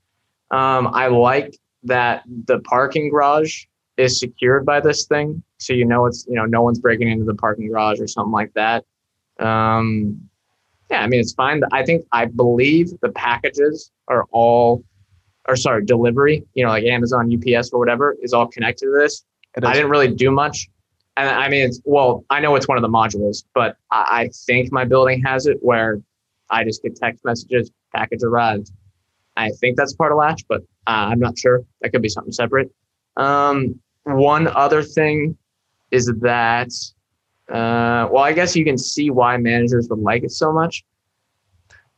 [0.51, 3.65] Um, I like that the parking garage
[3.99, 7.27] is secured by this thing, so you know it's you know no one's breaking into
[7.27, 8.87] the parking garage or something like that.
[9.39, 10.29] Um,
[10.91, 11.63] yeah, I mean it's fine.
[11.73, 14.85] I think I believe the packages are all,
[15.49, 16.45] or sorry, delivery.
[16.55, 19.25] You know, like Amazon, UPS, or whatever is all connected to this.
[19.63, 20.69] I didn't really do much.
[21.17, 24.31] And I mean, it's well, I know it's one of the modules, but I, I
[24.47, 26.01] think my building has it where
[26.51, 28.71] I just get text messages, package arrived.
[29.37, 31.63] I think that's part of Latch, but uh, I'm not sure.
[31.81, 32.71] That could be something separate.
[33.17, 35.37] Um, one other thing
[35.91, 36.71] is that,
[37.51, 40.85] uh, well, I guess you can see why managers would like it so much.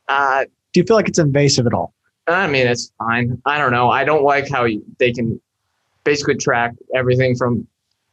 [0.08, 1.94] Uh, Do you feel like it's invasive at all?
[2.26, 3.40] I mean, it's fine.
[3.46, 3.90] I don't know.
[3.90, 5.40] I don't like how you- they can
[6.04, 7.66] basically track everything from,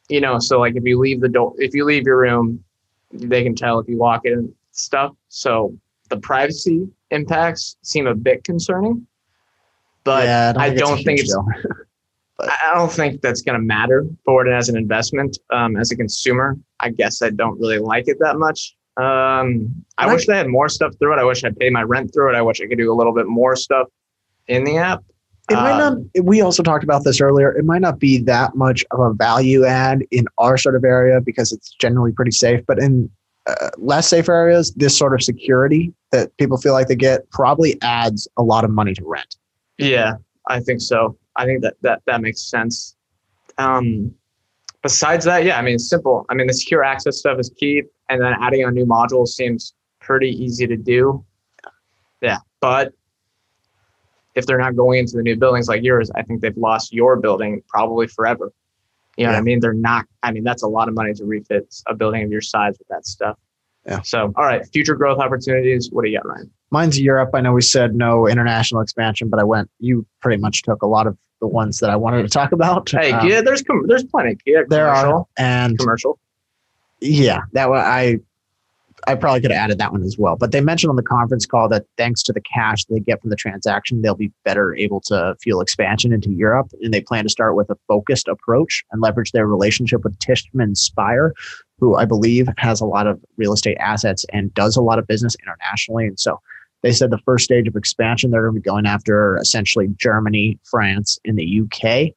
[0.09, 2.63] you know, so like if you leave the door, if you leave your room,
[3.11, 5.13] they can tell if you walk in and stuff.
[5.29, 5.73] So
[6.09, 9.05] the privacy impacts seem a bit concerning,
[10.03, 11.45] but Yeah, I don't think huge it's, deal.
[11.49, 11.61] I
[12.43, 15.37] I don't think that's going to matter for it as an investment.
[15.51, 18.75] Um, as a consumer, I guess I don't really like it that much.
[18.97, 21.19] Um, I wish they had more stuff through it.
[21.19, 22.37] I wish I paid my rent through it.
[22.37, 23.87] I wish I could do a little bit more stuff
[24.47, 25.03] in the app.
[25.49, 25.93] It might not.
[25.93, 27.51] Um, We also talked about this earlier.
[27.51, 31.19] It might not be that much of a value add in our sort of area
[31.21, 32.61] because it's generally pretty safe.
[32.67, 33.09] But in
[33.47, 37.81] uh, less safe areas, this sort of security that people feel like they get probably
[37.81, 39.35] adds a lot of money to rent.
[39.77, 40.15] Yeah,
[40.47, 41.17] I think so.
[41.41, 42.95] I think that that that makes sense.
[43.57, 44.13] Um,
[44.83, 46.25] besides that, yeah, I mean, it's simple.
[46.29, 49.73] I mean, the secure access stuff is key, and then adding on new modules seems
[49.99, 51.25] pretty easy to do.
[52.21, 52.93] Yeah, but
[54.35, 57.17] if they're not going into the new buildings like yours, I think they've lost your
[57.17, 58.53] building probably forever.
[59.17, 59.59] You know what I mean?
[59.59, 60.05] They're not.
[60.23, 62.87] I mean, that's a lot of money to refit a building of your size with
[62.89, 63.37] that stuff.
[63.85, 64.01] Yeah.
[64.03, 65.89] So, all right, future growth opportunities.
[65.91, 66.51] What do you got, Ryan?
[66.69, 67.31] Mine's Europe.
[67.33, 69.69] I know we said no international expansion, but I went.
[69.79, 72.89] You pretty much took a lot of the ones that I wanted to talk about.
[72.89, 74.37] Hey, Um, yeah, there's com- there's plenty.
[74.45, 76.17] Yeah, there are, and commercial.
[77.01, 78.19] Yeah, that one I
[79.07, 80.35] I probably could have added that one as well.
[80.35, 83.31] But they mentioned on the conference call that thanks to the cash they get from
[83.31, 86.71] the transaction, they'll be better able to fuel expansion into Europe.
[86.81, 90.77] And they plan to start with a focused approach and leverage their relationship with Tishman
[90.77, 91.33] Speyer,
[91.79, 95.07] who I believe has a lot of real estate assets and does a lot of
[95.07, 96.05] business internationally.
[96.05, 96.39] And so
[96.83, 100.59] they said the first stage of expansion, they're going to be going after essentially Germany,
[100.63, 102.13] France, and the UK.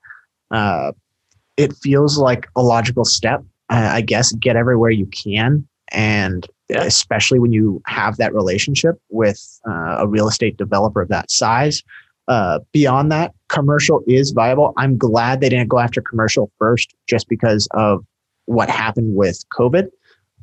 [0.51, 0.93] Uh,
[1.57, 3.45] it feels like a logical step.
[3.71, 9.61] Uh, I guess get everywhere you can, and especially when you have that relationship with
[9.69, 11.83] uh, a real estate developer of that size.
[12.27, 14.73] Uh, beyond that, commercial is viable.
[14.77, 18.05] I'm glad they didn't go after commercial first, just because of
[18.47, 19.89] what happened with COVID,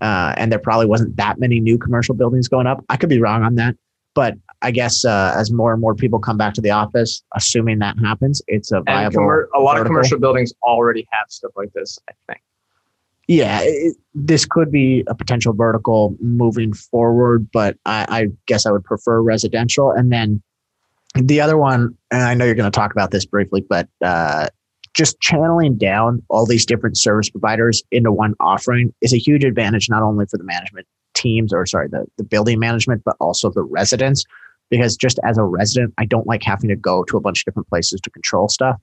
[0.02, 2.84] uh, and there probably wasn't that many new commercial buildings going up.
[2.90, 3.76] I could be wrong on that,
[4.13, 7.80] but I guess uh, as more and more people come back to the office, assuming
[7.80, 9.21] that happens, it's a viable.
[9.21, 11.97] commer- a lot of commercial buildings already have stuff like this.
[12.10, 12.41] I think.
[13.28, 18.71] yeah, it, this could be a potential vertical moving forward, but I, I guess I
[18.71, 19.91] would prefer residential.
[19.91, 20.41] And then
[21.15, 24.47] the other one, and I know you're going to talk about this briefly, but uh,
[24.93, 29.89] just channeling down all these different service providers into one offering is a huge advantage,
[29.89, 33.63] not only for the management teams or sorry, the, the building management, but also the
[33.63, 34.24] residents.
[34.69, 37.45] Because just as a resident, I don't like having to go to a bunch of
[37.45, 38.80] different places to control stuff.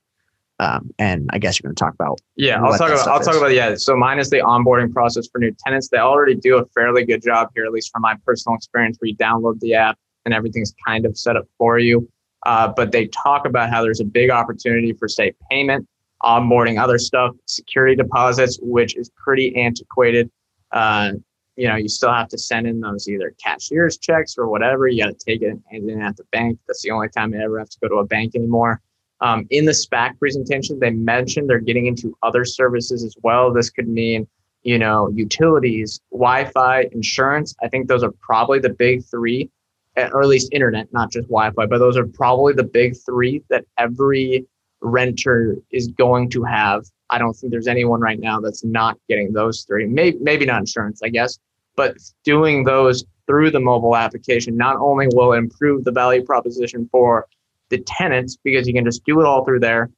[0.61, 3.07] Um, and I guess you're going to talk about Yeah, I'll talk about.
[3.07, 3.77] I'll talk about yeah.
[3.77, 5.89] So mine is the onboarding process for new tenants.
[5.89, 9.09] They already do a fairly good job here, at least from my personal experience, where
[9.09, 12.09] you download the app and everything's kind of set up for you.
[12.45, 15.87] Uh, but they talk about how there's a big opportunity for say payment,
[16.23, 20.29] onboarding other stuff, security deposits, which is pretty antiquated.
[20.73, 21.13] Uh,
[21.59, 24.87] you know, you still have to send in those either cashier's checks or whatever.
[24.87, 26.57] You got to take it and hand it in at the bank.
[26.69, 28.81] That's the only time you ever have to go to a bank anymore.
[29.21, 33.53] Um, in the SPAC presentation, they mentioned they're getting into other services as well.
[33.53, 34.29] This could mean,
[34.63, 37.57] you know, utilities, Wi-Fi, insurance.
[37.61, 39.51] I think those are probably the big three,
[39.97, 43.43] eh, or at least internet, not just Wi-Fi, but those are probably the big three
[43.51, 44.47] that every
[44.81, 46.85] renter is going to have.
[47.11, 49.87] I don't think there's anyone right now that's not getting those three.
[49.87, 51.37] Maybe maybe not insurance, I guess,
[51.79, 57.29] but doing those through the mobile application not only will improve the value proposition for
[57.69, 59.89] the tenants because you can just do it all through there.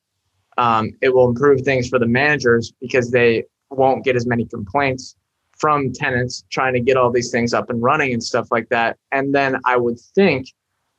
[0.59, 5.17] Um, it will improve things for the managers because they won't get as many complaints
[5.57, 8.99] from tenants trying to get all these things up and running and stuff like that.
[9.11, 10.49] And then I would think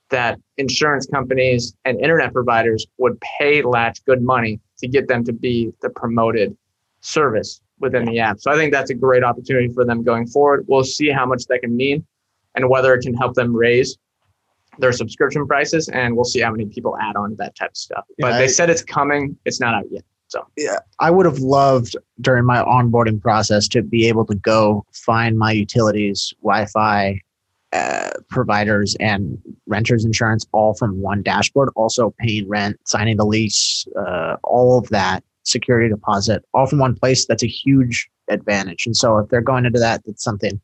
[0.10, 5.32] that insurance companies and internet providers would pay Latch good money to get them to
[5.32, 6.58] be the promoted
[7.02, 8.40] service within the app.
[8.40, 10.66] So I think that's a great opportunity for them going forward.
[10.68, 12.06] We'll see how much that can mean
[12.56, 13.98] and whether it can help them raise
[14.80, 17.78] their subscription prices and we'll see how many people add on to that type of
[17.78, 18.06] stuff.
[18.20, 19.38] But Yeah, they I- said it's coming.
[19.46, 20.04] It's not out yet.
[20.28, 24.86] So yeah, I would have loved during my onboarding process to be able to go
[24.94, 27.20] find my utilities, Wi-Fi
[27.74, 31.70] uh, providers, and renters insurance all from one dashboard.
[31.76, 36.96] Also, paying rent, signing the lease, uh, all of that, security deposit, all from one
[36.96, 37.26] place.
[37.26, 38.86] That's a huge advantage.
[38.86, 40.60] And so, if they're going into that, that's something.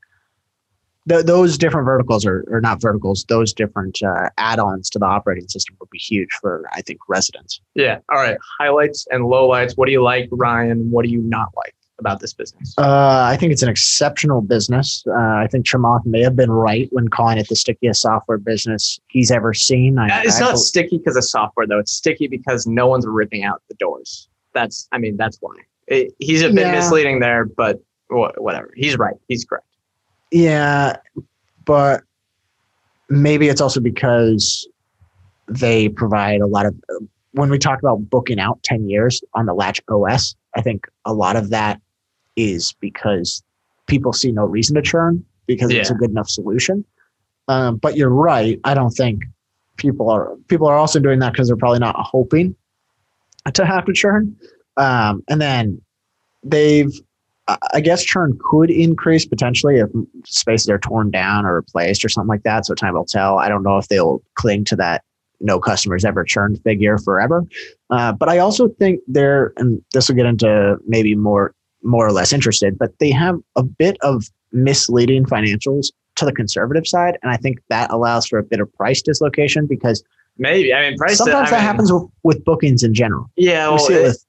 [1.09, 3.25] Th- those different verticals are, or not verticals.
[3.29, 7.61] Those different uh, add-ons to the operating system would be huge for, I think, residents.
[7.75, 7.99] yeah.
[8.11, 8.37] All right.
[8.59, 9.77] Highlights and lowlights.
[9.77, 10.91] What do you like, Ryan?
[10.91, 12.75] What do you not like about this business?
[12.77, 15.03] Uh, I think it's an exceptional business.
[15.07, 18.99] Uh, I think Chamath may have been right when calling it the stickiest software business
[19.07, 19.97] he's ever seen.
[19.97, 21.79] I, Uh, it's I not bel- sticky because of software though.
[21.79, 24.27] It's sticky because no one's ripping out the doors.
[24.57, 25.53] That's, I mean, that's why.
[25.87, 26.71] It, he's a bit Yeah.
[26.71, 28.71] misleading there, but wha- whatever.
[28.75, 29.15] He's right.
[29.27, 29.67] He's correct.
[30.31, 30.97] yeah,
[31.65, 32.01] but
[33.09, 34.67] maybe it's also because
[35.47, 36.75] they provide a lot of.
[37.33, 41.13] When we talk about booking out ten years on the Latch OS, I think a
[41.13, 41.79] lot of that
[42.35, 43.43] is because
[43.85, 46.83] people see no reason to churn because it's a good enough solution.
[47.47, 48.59] Um, but you're right.
[48.63, 49.23] I don't think
[49.77, 52.55] people are people are also doing that because they're probably not hoping
[53.53, 54.35] to have to churn.
[54.77, 55.81] Um, and then
[56.43, 56.91] they've,
[57.47, 59.89] I- guess, churn could increase potentially if
[60.25, 62.65] spaces are torn down or replaced or something like that.
[62.65, 63.39] So time will tell.
[63.39, 65.03] I don't know if they'll cling to that
[65.39, 67.45] no customers ever churned figure forever.
[67.89, 72.11] Uh, but I also think they're, and this will get into maybe more more or
[72.11, 77.31] less interested, but they have a bit of misleading financials to the conservative side, and
[77.31, 80.03] I think that allows for a bit of price dislocation because
[80.37, 80.73] Maybe.
[80.73, 81.17] I mean, price.
[81.17, 83.29] sometimes I that mean, happens with, with bookings in general.
[83.35, 83.67] Yeah.
[83.69, 84.25] we Well, see it it- with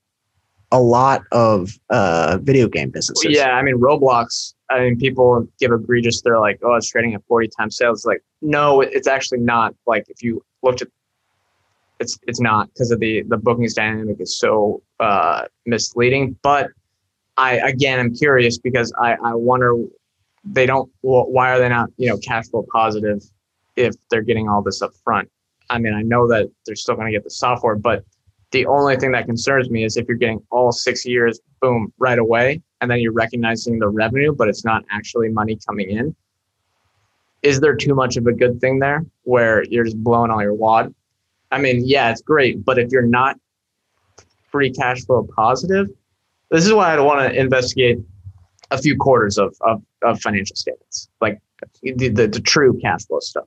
[0.71, 3.27] a lot of uh, video game businesses.
[3.35, 4.55] Yeah, I mean Roblox.
[4.71, 6.21] I mean, people give egregious.
[6.21, 9.75] They're like, "Oh, it's trading at forty times sales." Like, no, it's actually not.
[9.87, 10.89] Like, if you looked at,
[12.01, 16.37] it's it's not because of the the bookings dynamic is so uh, misleading.
[16.43, 16.69] But
[17.39, 19.75] I again, I'm curious because I I wonder
[20.45, 20.91] they don't.
[21.01, 23.23] Why are they not you know cash flow positive
[23.77, 25.31] if they're getting all this up front?
[25.71, 28.05] I mean, I know that they're still going to get the software, but
[28.51, 32.19] the only thing that concerns me is if you're getting all six years, boom, right
[32.19, 36.17] away, and then you're recognizing the revenue, but it's not actually money coming in.
[37.43, 40.55] Is there too much of a good thing there where you're just blowing all your
[40.55, 40.95] wad?
[41.51, 43.37] I mean, yeah, it's great, but if you're not
[44.51, 45.89] free cash flow positive,
[46.51, 47.99] this is why I want to investigate
[48.71, 51.39] a few quarters of, of, of financial statements, like
[51.83, 53.45] the, the, the true cash flow stuff.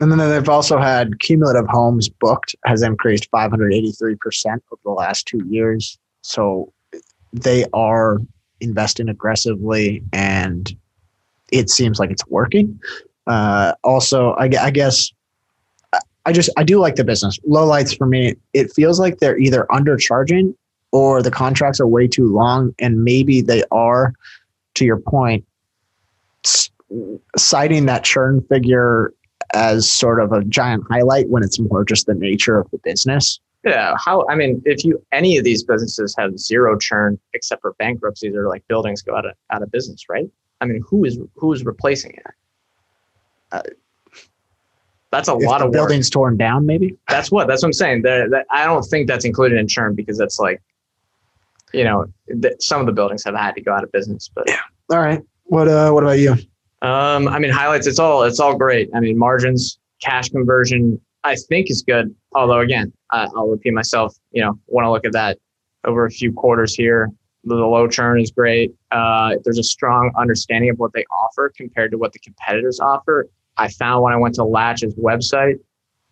[0.00, 4.16] And then they've also had cumulative homes booked has increased 583%
[4.72, 5.98] over the last two years.
[6.22, 6.72] So
[7.32, 8.18] they are
[8.60, 10.74] investing aggressively and
[11.52, 12.80] it seems like it's working.
[13.26, 15.12] Uh, also, I, I guess
[16.24, 17.38] I- just, I do like the business.
[17.44, 20.54] Low lights for me, it feels like they're either undercharging
[20.92, 22.74] or the contracts are way too long.
[22.78, 24.14] And maybe they are,
[24.74, 25.44] to your point,
[27.36, 29.12] citing that churn figure
[29.54, 33.40] as sort of a giant highlight when it's more just the nature of the business.
[33.64, 34.26] Yeah, how?
[34.28, 38.48] I mean, if you any of these businesses have zero churn except for bankruptcies or
[38.48, 40.30] like buildings go out of out of business, right?
[40.62, 42.26] I mean, who is who is replacing it?
[43.52, 43.62] Uh,
[45.10, 45.72] that's a If lot of work.
[45.74, 46.96] building's torn down, maybe.
[47.08, 48.02] That's what that's what I'm saying.
[48.02, 50.62] That, I don't think that's included in churn because that's like,
[51.74, 52.06] you know,
[52.42, 54.30] th- some of the buildings have had to go out of business.
[54.34, 54.60] But yeah,
[54.90, 55.20] All right.
[55.44, 56.36] What uh what about you?
[56.82, 57.86] Um, I mean, highlights.
[57.86, 58.90] It's all it's all great.
[58.94, 61.00] I mean, margins, cash conversion.
[61.22, 62.14] I think is good.
[62.34, 64.16] Although again, I, I'll repeat myself.
[64.32, 65.38] You know, want to look at that
[65.84, 67.08] over a few quarters here.
[67.44, 68.72] The low churn is great.
[68.90, 73.28] Uh, there's a strong understanding of what they offer compared to what the competitors offer.
[73.56, 75.56] I found when I went to Latch's website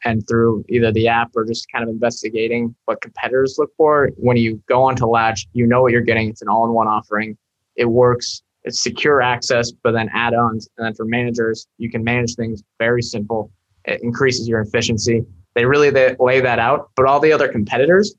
[0.05, 4.37] and through either the app or just kind of investigating what competitors look for, when
[4.37, 6.29] you go onto Latch, you know what you're getting.
[6.31, 7.37] It's an all in one offering.
[7.77, 8.43] It works.
[8.65, 10.69] It's secure access, but then add ons.
[10.77, 13.51] And then for managers, you can manage things very simple.
[13.85, 15.25] It increases your efficiency.
[15.55, 16.91] They really they lay that out.
[16.97, 18.15] But all the other competitors,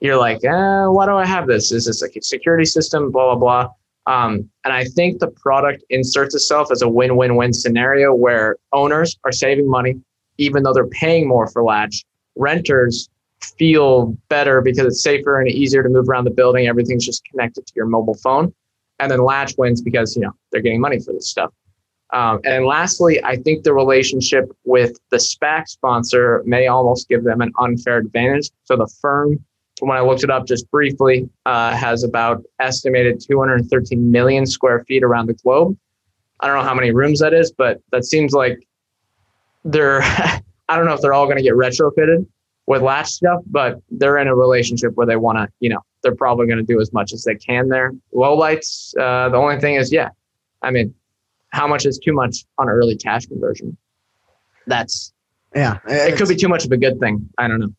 [0.00, 1.72] you're like, eh, why do I have this?
[1.72, 3.10] Is this a security system?
[3.10, 3.70] Blah, blah, blah.
[4.06, 8.56] Um, and I think the product inserts itself as a win win win scenario where
[8.72, 9.96] owners are saving money,
[10.38, 12.04] even though they're paying more for Latch.
[12.36, 13.08] Renters
[13.58, 16.66] feel better because it's safer and easier to move around the building.
[16.66, 18.54] Everything's just connected to your mobile phone.
[18.98, 21.52] And then Latch wins because, you know, they're getting money for this stuff.
[22.12, 27.40] Um, and lastly, I think the relationship with the SPAC sponsor may almost give them
[27.40, 28.50] an unfair advantage.
[28.64, 29.44] So the firm
[29.80, 35.02] when I looked it up just briefly, uh, has about estimated 213 million square feet
[35.02, 35.76] around the globe.
[36.40, 38.66] I don't know how many rooms that is, but that seems like
[39.64, 40.02] they're,
[40.68, 42.26] I don't know if they're all going to get retrofitted
[42.66, 46.14] with latch stuff, but they're in a relationship where they want to, you know, they're
[46.14, 47.90] probably going to do as much as they can there.
[48.12, 50.10] Low lights, uh, the only thing is, yeah,
[50.62, 50.94] I mean,
[51.48, 53.76] how much is too much on early cash conversion?
[54.68, 55.12] That's,
[55.54, 55.78] Yeah.
[55.86, 57.28] it could be too much of a good thing.
[57.38, 57.72] I don't know.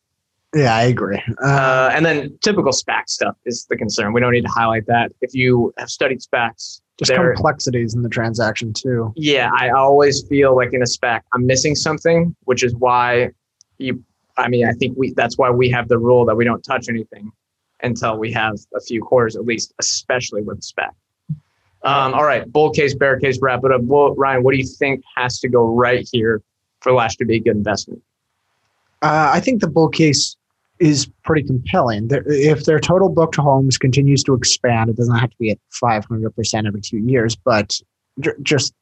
[0.54, 1.22] Yeah, I agree.
[1.42, 4.12] Uh, Uh, and then typical SPAC stuff is the concern.
[4.12, 5.12] We don't need to highlight that.
[5.22, 9.12] If you have studied SPACs, just complexities in the transaction too.
[9.16, 13.30] yeah, I always feel like in a SPAC, I'm missing something, which is why
[13.78, 14.02] you,
[14.36, 16.88] I mean, I think we, that's why we have the rule that we don't touch
[16.88, 17.30] anything
[17.82, 20.90] until we have a few quarters at least, especially with SPAC.
[21.82, 23.82] Um, all right, bull case, bear case, wrap it up.
[23.82, 26.42] Well, Ryan, what do you think has to go right here
[26.80, 28.02] for Latch to be a good investment?
[29.00, 30.36] Uh, I think the bull case
[30.80, 32.08] is pretty compelling.
[32.10, 36.66] If their total booked homes continues to expand, it doesn't have to be at 500%
[36.66, 37.80] every two years, but
[38.42, 38.74] just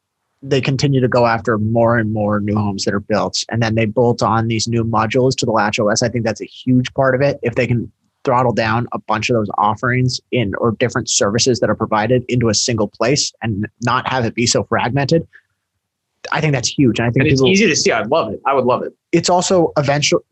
[0.43, 3.45] they continue to go after more and more new homes that are built.
[3.51, 6.03] And then they bolt on these new modules to the Latch OS.
[6.03, 7.39] I think that's a huge part of it.
[7.43, 7.91] If they can
[8.27, 12.51] throttle down a bunch of those offerings in or different services that are provided into
[12.51, 15.27] a single place and not have it be so fragmented,
[16.33, 16.99] I think that's huge.
[16.99, 17.93] And I think And it's people, easy to see.
[17.93, 18.43] I'd love it.
[18.45, 18.93] I would love it.
[19.13, 20.23] it's also eventually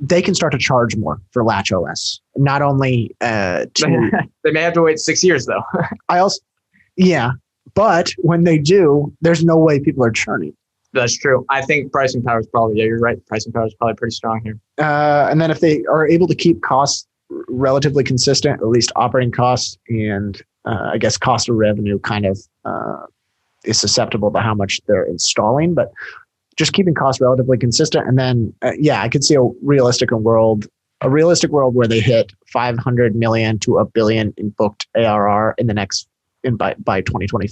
[0.00, 2.20] they can start to charge more for Latch OS.
[2.36, 4.10] Not only uh, to
[4.44, 5.62] they may have to wait six years though.
[6.08, 6.40] I also
[6.96, 7.32] yeah,
[7.74, 10.54] but when they do, there's no way people are churning.
[10.92, 11.44] That's true.
[11.48, 12.84] I think pricing power is probably yeah.
[12.84, 13.24] You're right.
[13.26, 14.58] Pricing power is probably pretty strong here.
[14.78, 17.06] Uh, and then if they are able to keep costs
[17.48, 22.38] relatively consistent, at least operating costs and uh, I guess cost of revenue kind of
[22.64, 23.06] uh,
[23.64, 25.92] is susceptible to how much they're installing, but
[26.56, 28.06] just keeping costs relatively consistent.
[28.06, 30.66] And then, uh, yeah, I could see a realistic world,
[31.00, 35.66] a realistic world where they hit 500 million to a billion in booked ARR in
[35.66, 36.06] the next,
[36.44, 37.48] in by, by 2020.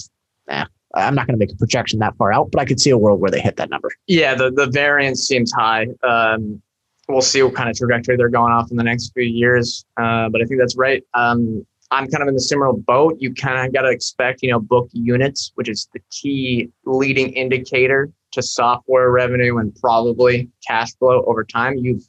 [0.49, 2.91] Nah, I'm not going to make a projection that far out, but I could see
[2.91, 3.91] a world where they hit that number.
[4.07, 5.87] Yeah, the the variance seems high.
[6.03, 6.61] Um,
[7.09, 9.85] we'll see what kind of trajectory they're going off in the next few years.
[9.97, 11.03] Uh, but I think that's right.
[11.15, 13.17] Um, I'm kind of in the similar boat.
[13.19, 17.31] You kind of got to expect, you know, booked units, which is the key leading
[17.31, 21.77] indicator to software revenue and probably cash flow over time.
[21.77, 22.09] You've,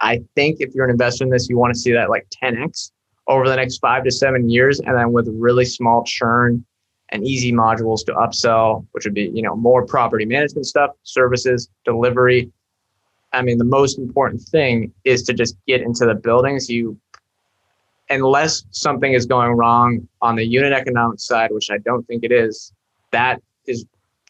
[0.00, 2.92] I think, if you're an investor in this, you want to see that like 10x
[3.28, 6.64] over the next five to seven years, and then with really small churn
[7.10, 11.70] and easy modules to upsell, which would be, you know, more property management stuff, services,
[11.84, 12.50] delivery.
[13.32, 16.68] I mean, the most important thing is to just get into the buildings.
[16.68, 16.98] You,
[18.10, 22.32] unless something is going wrong on the unit economic side, which I don't think it
[22.32, 22.72] is,
[23.10, 23.84] that is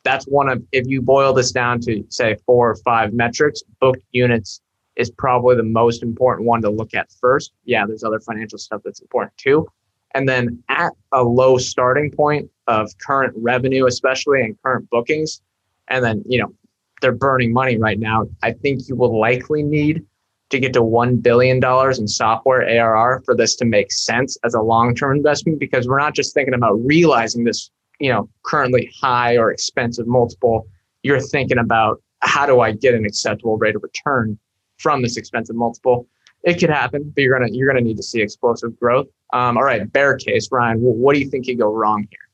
[0.04, 4.02] that's one of if you boil this down to say four or five metrics, booked
[4.12, 4.60] units
[4.96, 7.52] is probably the most important one to look at first.
[7.64, 9.68] Yeah, there's other financial stuff that's important too.
[10.14, 15.42] And then at a low starting point of current revenue, especially and current bookings,
[15.88, 16.52] and then, you know,
[17.00, 18.26] they're burning money right now.
[18.42, 20.04] I think you will likely need
[20.50, 21.60] to get to $1 billion
[21.98, 25.98] in software ARR for this to make sense as a long term investment because we're
[25.98, 30.66] not just thinking about realizing this, you know, currently high or expensive multiple.
[31.02, 34.38] You're thinking about how do I get an acceptable rate of return
[34.78, 36.06] from this expensive multiple?
[36.44, 39.08] It could happen, but you're gonna you're gonna need to see explosive growth.
[39.32, 40.78] Um, all right, bear case, Ryan.
[40.80, 42.27] What do you think could go wrong here?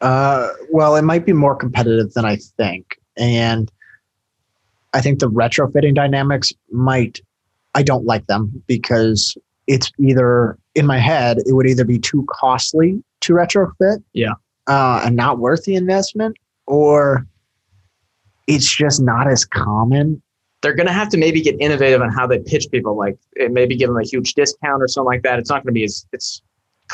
[0.00, 3.70] Uh, well, it might be more competitive than I think, and
[4.92, 7.20] I think the retrofitting dynamics might.
[7.74, 9.36] I don't like them because
[9.66, 14.34] it's either in my head it would either be too costly to retrofit, Yeah.
[14.66, 16.36] uh, and not worth the investment,
[16.66, 17.26] or
[18.46, 20.20] it's just not as common.
[20.62, 22.96] they're going to have to maybe get innovative on how they pitch people.
[22.96, 23.18] Like
[23.50, 25.38] maybe give them a huge discount or something like that.
[25.38, 26.40] It's not going to be as it's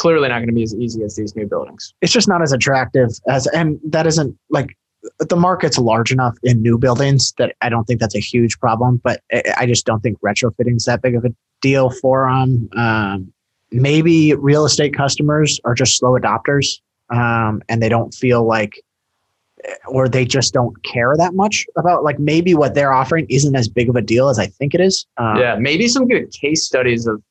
[0.01, 1.93] clearly not going to be as easy as these new buildings.
[2.01, 4.75] it's just not as attractive as and that isn't like
[5.19, 9.01] the market's large enough in new buildings that I don't think that's a huge problem,
[9.03, 9.23] but
[9.57, 12.69] I just don't think retrofitting is that big of a deal for them.
[12.77, 13.33] Um,
[13.71, 16.81] maybe real estate customers are just slow adopters
[17.11, 18.83] um, and they don't feel like,
[19.87, 23.69] or they just don't care that much about like maybe what they're offering isn't as
[23.69, 25.07] big of a deal as I think it is.
[25.19, 27.23] Um, yeah, maybe some good case studies of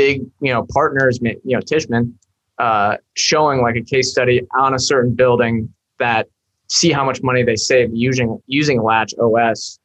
[0.00, 2.12] big, you know, partners, you know, Tishman,
[2.58, 6.26] uh, showing like a case study on a certain building that
[6.68, 9.78] see how much money they save using using Latch OS.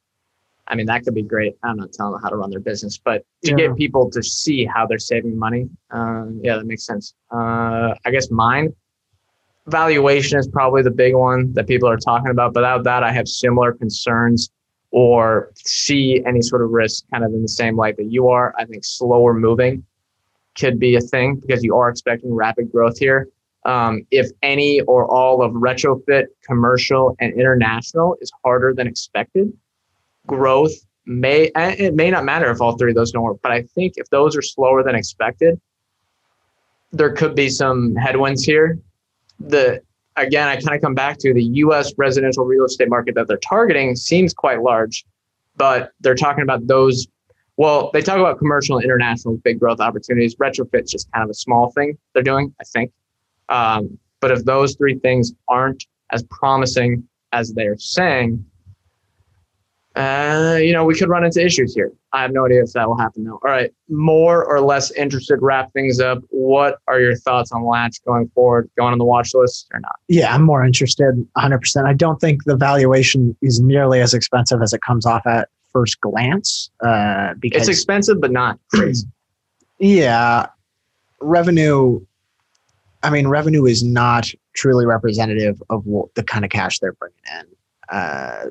[0.68, 1.54] I mean, that could be great.
[1.62, 3.56] I'm not telling them how to run their business, but to Yeah.
[3.56, 7.14] get people to see how they're saving money, uh, yeah, that makes sense.
[7.30, 8.74] Uh, I guess mine
[9.68, 12.52] valuation is probably the big one that people are talking about.
[12.54, 14.50] But without that, I have similar concerns
[14.92, 18.54] or see any sort of risk kind of in the same light that you are.
[18.58, 19.84] I think slower moving
[20.58, 23.28] could be a thing because you are expecting rapid growth here.
[23.64, 29.52] Um, if any or all of retrofit, commercial, and international is harder than expected,
[30.26, 30.72] growth
[31.04, 33.94] may, it may not matter if all three of those don't work, but I think
[33.96, 35.60] if those are slower than expected,
[36.92, 38.78] there could be some headwinds here.
[39.40, 39.82] The
[40.16, 43.36] again, I kind of come back to the US residential real estate market that they're
[43.38, 45.04] targeting seems quite large,
[45.56, 47.06] but they're talking about those.
[47.56, 50.36] Well, they talk about commercial and international big growth opportunities.
[50.36, 52.92] Retrofit's just kind of a small thing they're doing, I think.
[53.48, 58.44] Um, but if those three things aren't as promising as they're saying,
[59.96, 61.90] uh, you know, we could run into issues here.
[62.12, 63.40] I have no idea if that will happen though.
[63.42, 66.18] All right, more or less interested, wrap things up.
[66.28, 68.68] What are your thoughts on Latch going forward?
[68.76, 69.96] Going on the watch list or not?
[70.08, 71.86] Yeah, I'm more interested 100%.
[71.86, 76.00] I don't think the valuation is nearly as expensive as it comes off at first
[76.00, 76.70] glance.
[76.82, 79.06] Uh, because It's expensive, but not crazy.
[79.78, 80.46] yeah,
[81.20, 82.00] revenue.
[83.02, 87.18] I mean, revenue is not truly representative of what, the kind of cash they're bringing
[87.38, 87.46] in
[87.94, 88.44] uh,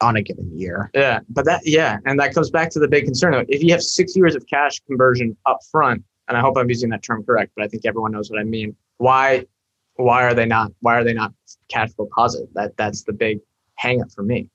[0.00, 0.90] on a given year.
[0.94, 3.32] Yeah, but that yeah, and that comes back to the big concern.
[3.32, 3.44] though.
[3.48, 6.90] If you have six years of cash conversion up front, and I hope I'm using
[6.90, 8.74] that term correct, but I think everyone knows what I mean.
[8.96, 9.46] Why
[9.94, 11.32] why are they not why are they not
[11.68, 12.48] cash flow positive?
[12.54, 13.38] That that's the big
[13.76, 14.50] hang up for me.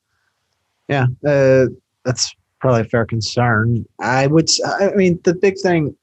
[0.89, 1.67] Yeah, uh,
[2.03, 3.85] that's probably a fair concern.
[3.99, 4.49] I would.
[4.65, 5.95] I mean, the big thing.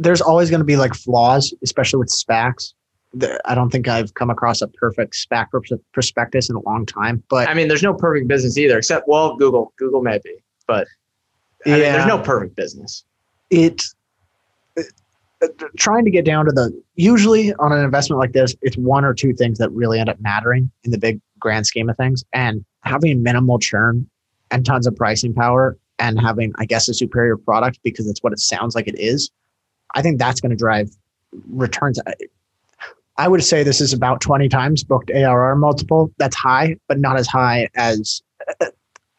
[0.00, 2.72] There's always going to be like flaws, especially with SPACs.
[3.46, 7.22] I don't think I've come across a perfect SPAC pros- prospectus in a long time,
[7.28, 9.72] but I mean, there's no perfect business either, except well, Google.
[9.76, 10.30] Google maybe,
[10.68, 10.86] but
[11.66, 11.92] I mean, Yeah.
[11.92, 13.04] there's no perfect business.
[13.50, 13.82] it
[14.78, 15.46] uh,
[15.76, 19.14] trying to get down to the usually on an investment like this it's one or
[19.14, 22.64] two things that really end up mattering in the big grand scheme of things and
[22.82, 24.08] having minimal churn
[24.50, 28.32] and tons of pricing power and having i guess a superior product because it's what
[28.32, 29.30] it sounds like it is
[29.94, 30.88] i think that's going to drive
[31.50, 31.98] returns
[33.16, 37.18] I- would say this is about 20 times booked arr multiple that's high but not
[37.18, 38.22] as high as
[38.60, 38.66] uh,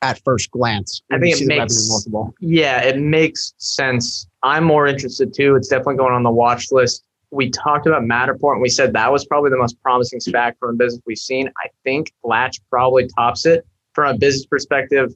[0.01, 4.27] at first glance I think it see the revenue makes- multiple Yeah, it makes sense.
[4.43, 5.57] I'm more interested too.
[5.57, 7.03] It's definitely going on the watch list.
[7.31, 10.71] We talked about Matterport and we said that was probably the most promising SPAC from
[10.71, 11.47] a business we've seen.
[11.57, 15.13] I think Latch probably tops it from a business perspective.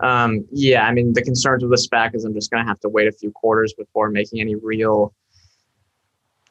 [0.00, 2.80] Um, yeah, I mean, the concerns with the SPAC is I'm just going to have
[2.80, 5.14] to wait a few quarters before making any real,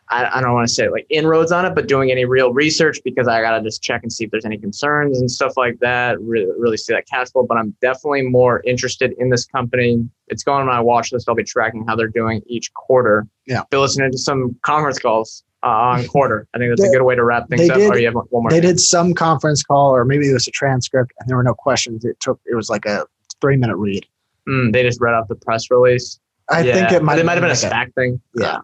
[0.10, 3.00] I, I don't want to say like inroads on it, but doing any real research
[3.04, 5.80] because I got to just check and see if there's any concerns and stuff like
[5.80, 6.20] that.
[6.22, 7.44] Really, really see that cash flow.
[7.44, 10.08] But I'm definitely more interested in this company.
[10.30, 11.28] It's going on my watch list.
[11.28, 13.28] I'll be tracking how they're doing each quarter.
[13.46, 13.64] Yeah.
[13.70, 16.48] Be listening to some conference calls uh, on quarter.
[16.54, 17.78] I think that's They- a good way to wrap things up.
[17.78, 18.50] did- or you have one more?
[18.50, 21.54] they did some conference call or maybe it was a transcript and there were no
[21.54, 23.06] questions it took it was like a
[23.42, 24.06] three minute read
[24.48, 26.20] Mm, they just read off the press release.
[26.50, 26.74] i Yeah.
[26.76, 28.22] think it might It might have been a stack SPAC thing.
[28.36, 28.60] yeah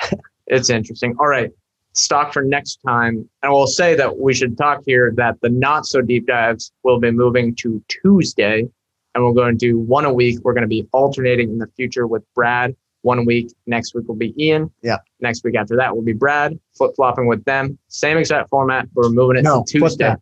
[0.46, 1.14] It's interesting.
[1.18, 1.50] All right.
[1.94, 3.28] Stock for next time.
[3.42, 7.00] And we'll say that we should talk here that the not so deep dives will
[7.00, 8.68] be moving to Tuesday.
[9.14, 10.38] And we're going to do one a week.
[10.42, 12.76] We're going to be alternating in the future with Brad.
[13.02, 13.52] One week.
[13.66, 14.70] Next week will be Ian.
[14.82, 14.98] Yeah.
[15.20, 16.58] Next week after that will be Brad.
[16.76, 17.78] Flip flopping with them.
[17.88, 18.88] Same exact format.
[18.94, 20.14] We're moving it no to Tuesday.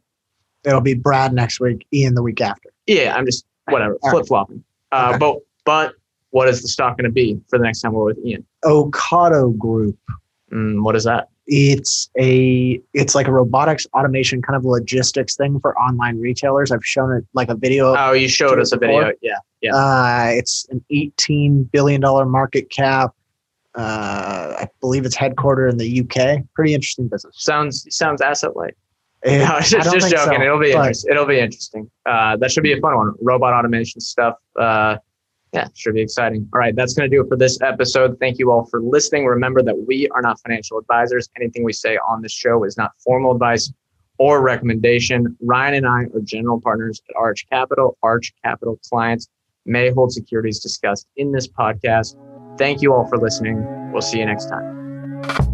[0.64, 3.14] it'll be brad next week ian the week after Yeah.
[3.16, 3.98] I'm just whatever.
[4.04, 4.10] Right.
[4.10, 4.62] Flip flopping.
[4.92, 5.18] Uh, Okay.
[5.18, 5.94] But but
[6.34, 8.44] what is the stock going to be for the next time we're with Ian?
[8.64, 9.96] ocado group
[10.52, 11.28] Mm, what is that?
[11.46, 16.84] it's a it's like a robotics automation kind of logistics thing for online retailers i've
[16.84, 18.98] shown it like a video Oh, you showed us a video.
[19.00, 19.14] before?
[19.20, 19.36] Yeah.
[19.60, 19.74] yeah.
[19.76, 23.10] uh, it's an 18 billion dollar market cap
[23.74, 28.74] uh, i believe it's headquartered in the uk pretty interesting business Sounds sounds asset light.
[29.24, 30.38] Eh, No, just, just joking.
[30.38, 31.10] so, It'll be interesting.
[31.10, 31.90] It'll be interesting.
[32.06, 33.12] Uh, that should be a fun one.
[33.22, 34.36] Robot automation stuff.
[34.58, 34.96] Uh,
[35.54, 36.48] Yeah, should be exciting.
[36.52, 38.18] All right, that's going to do it for this episode.
[38.18, 39.24] Thank you all for listening.
[39.24, 41.28] Remember that we are not financial advisors.
[41.36, 43.72] Anything we say on this show is not formal advice
[44.18, 45.36] or recommendation.
[45.40, 47.96] Ryan and I are general partners at Arch Capital.
[48.02, 49.28] Arch Capital clients
[49.64, 52.16] may hold securities discussed in this podcast.
[52.58, 53.92] Thank you all for listening.
[53.92, 55.53] We'll see you next time.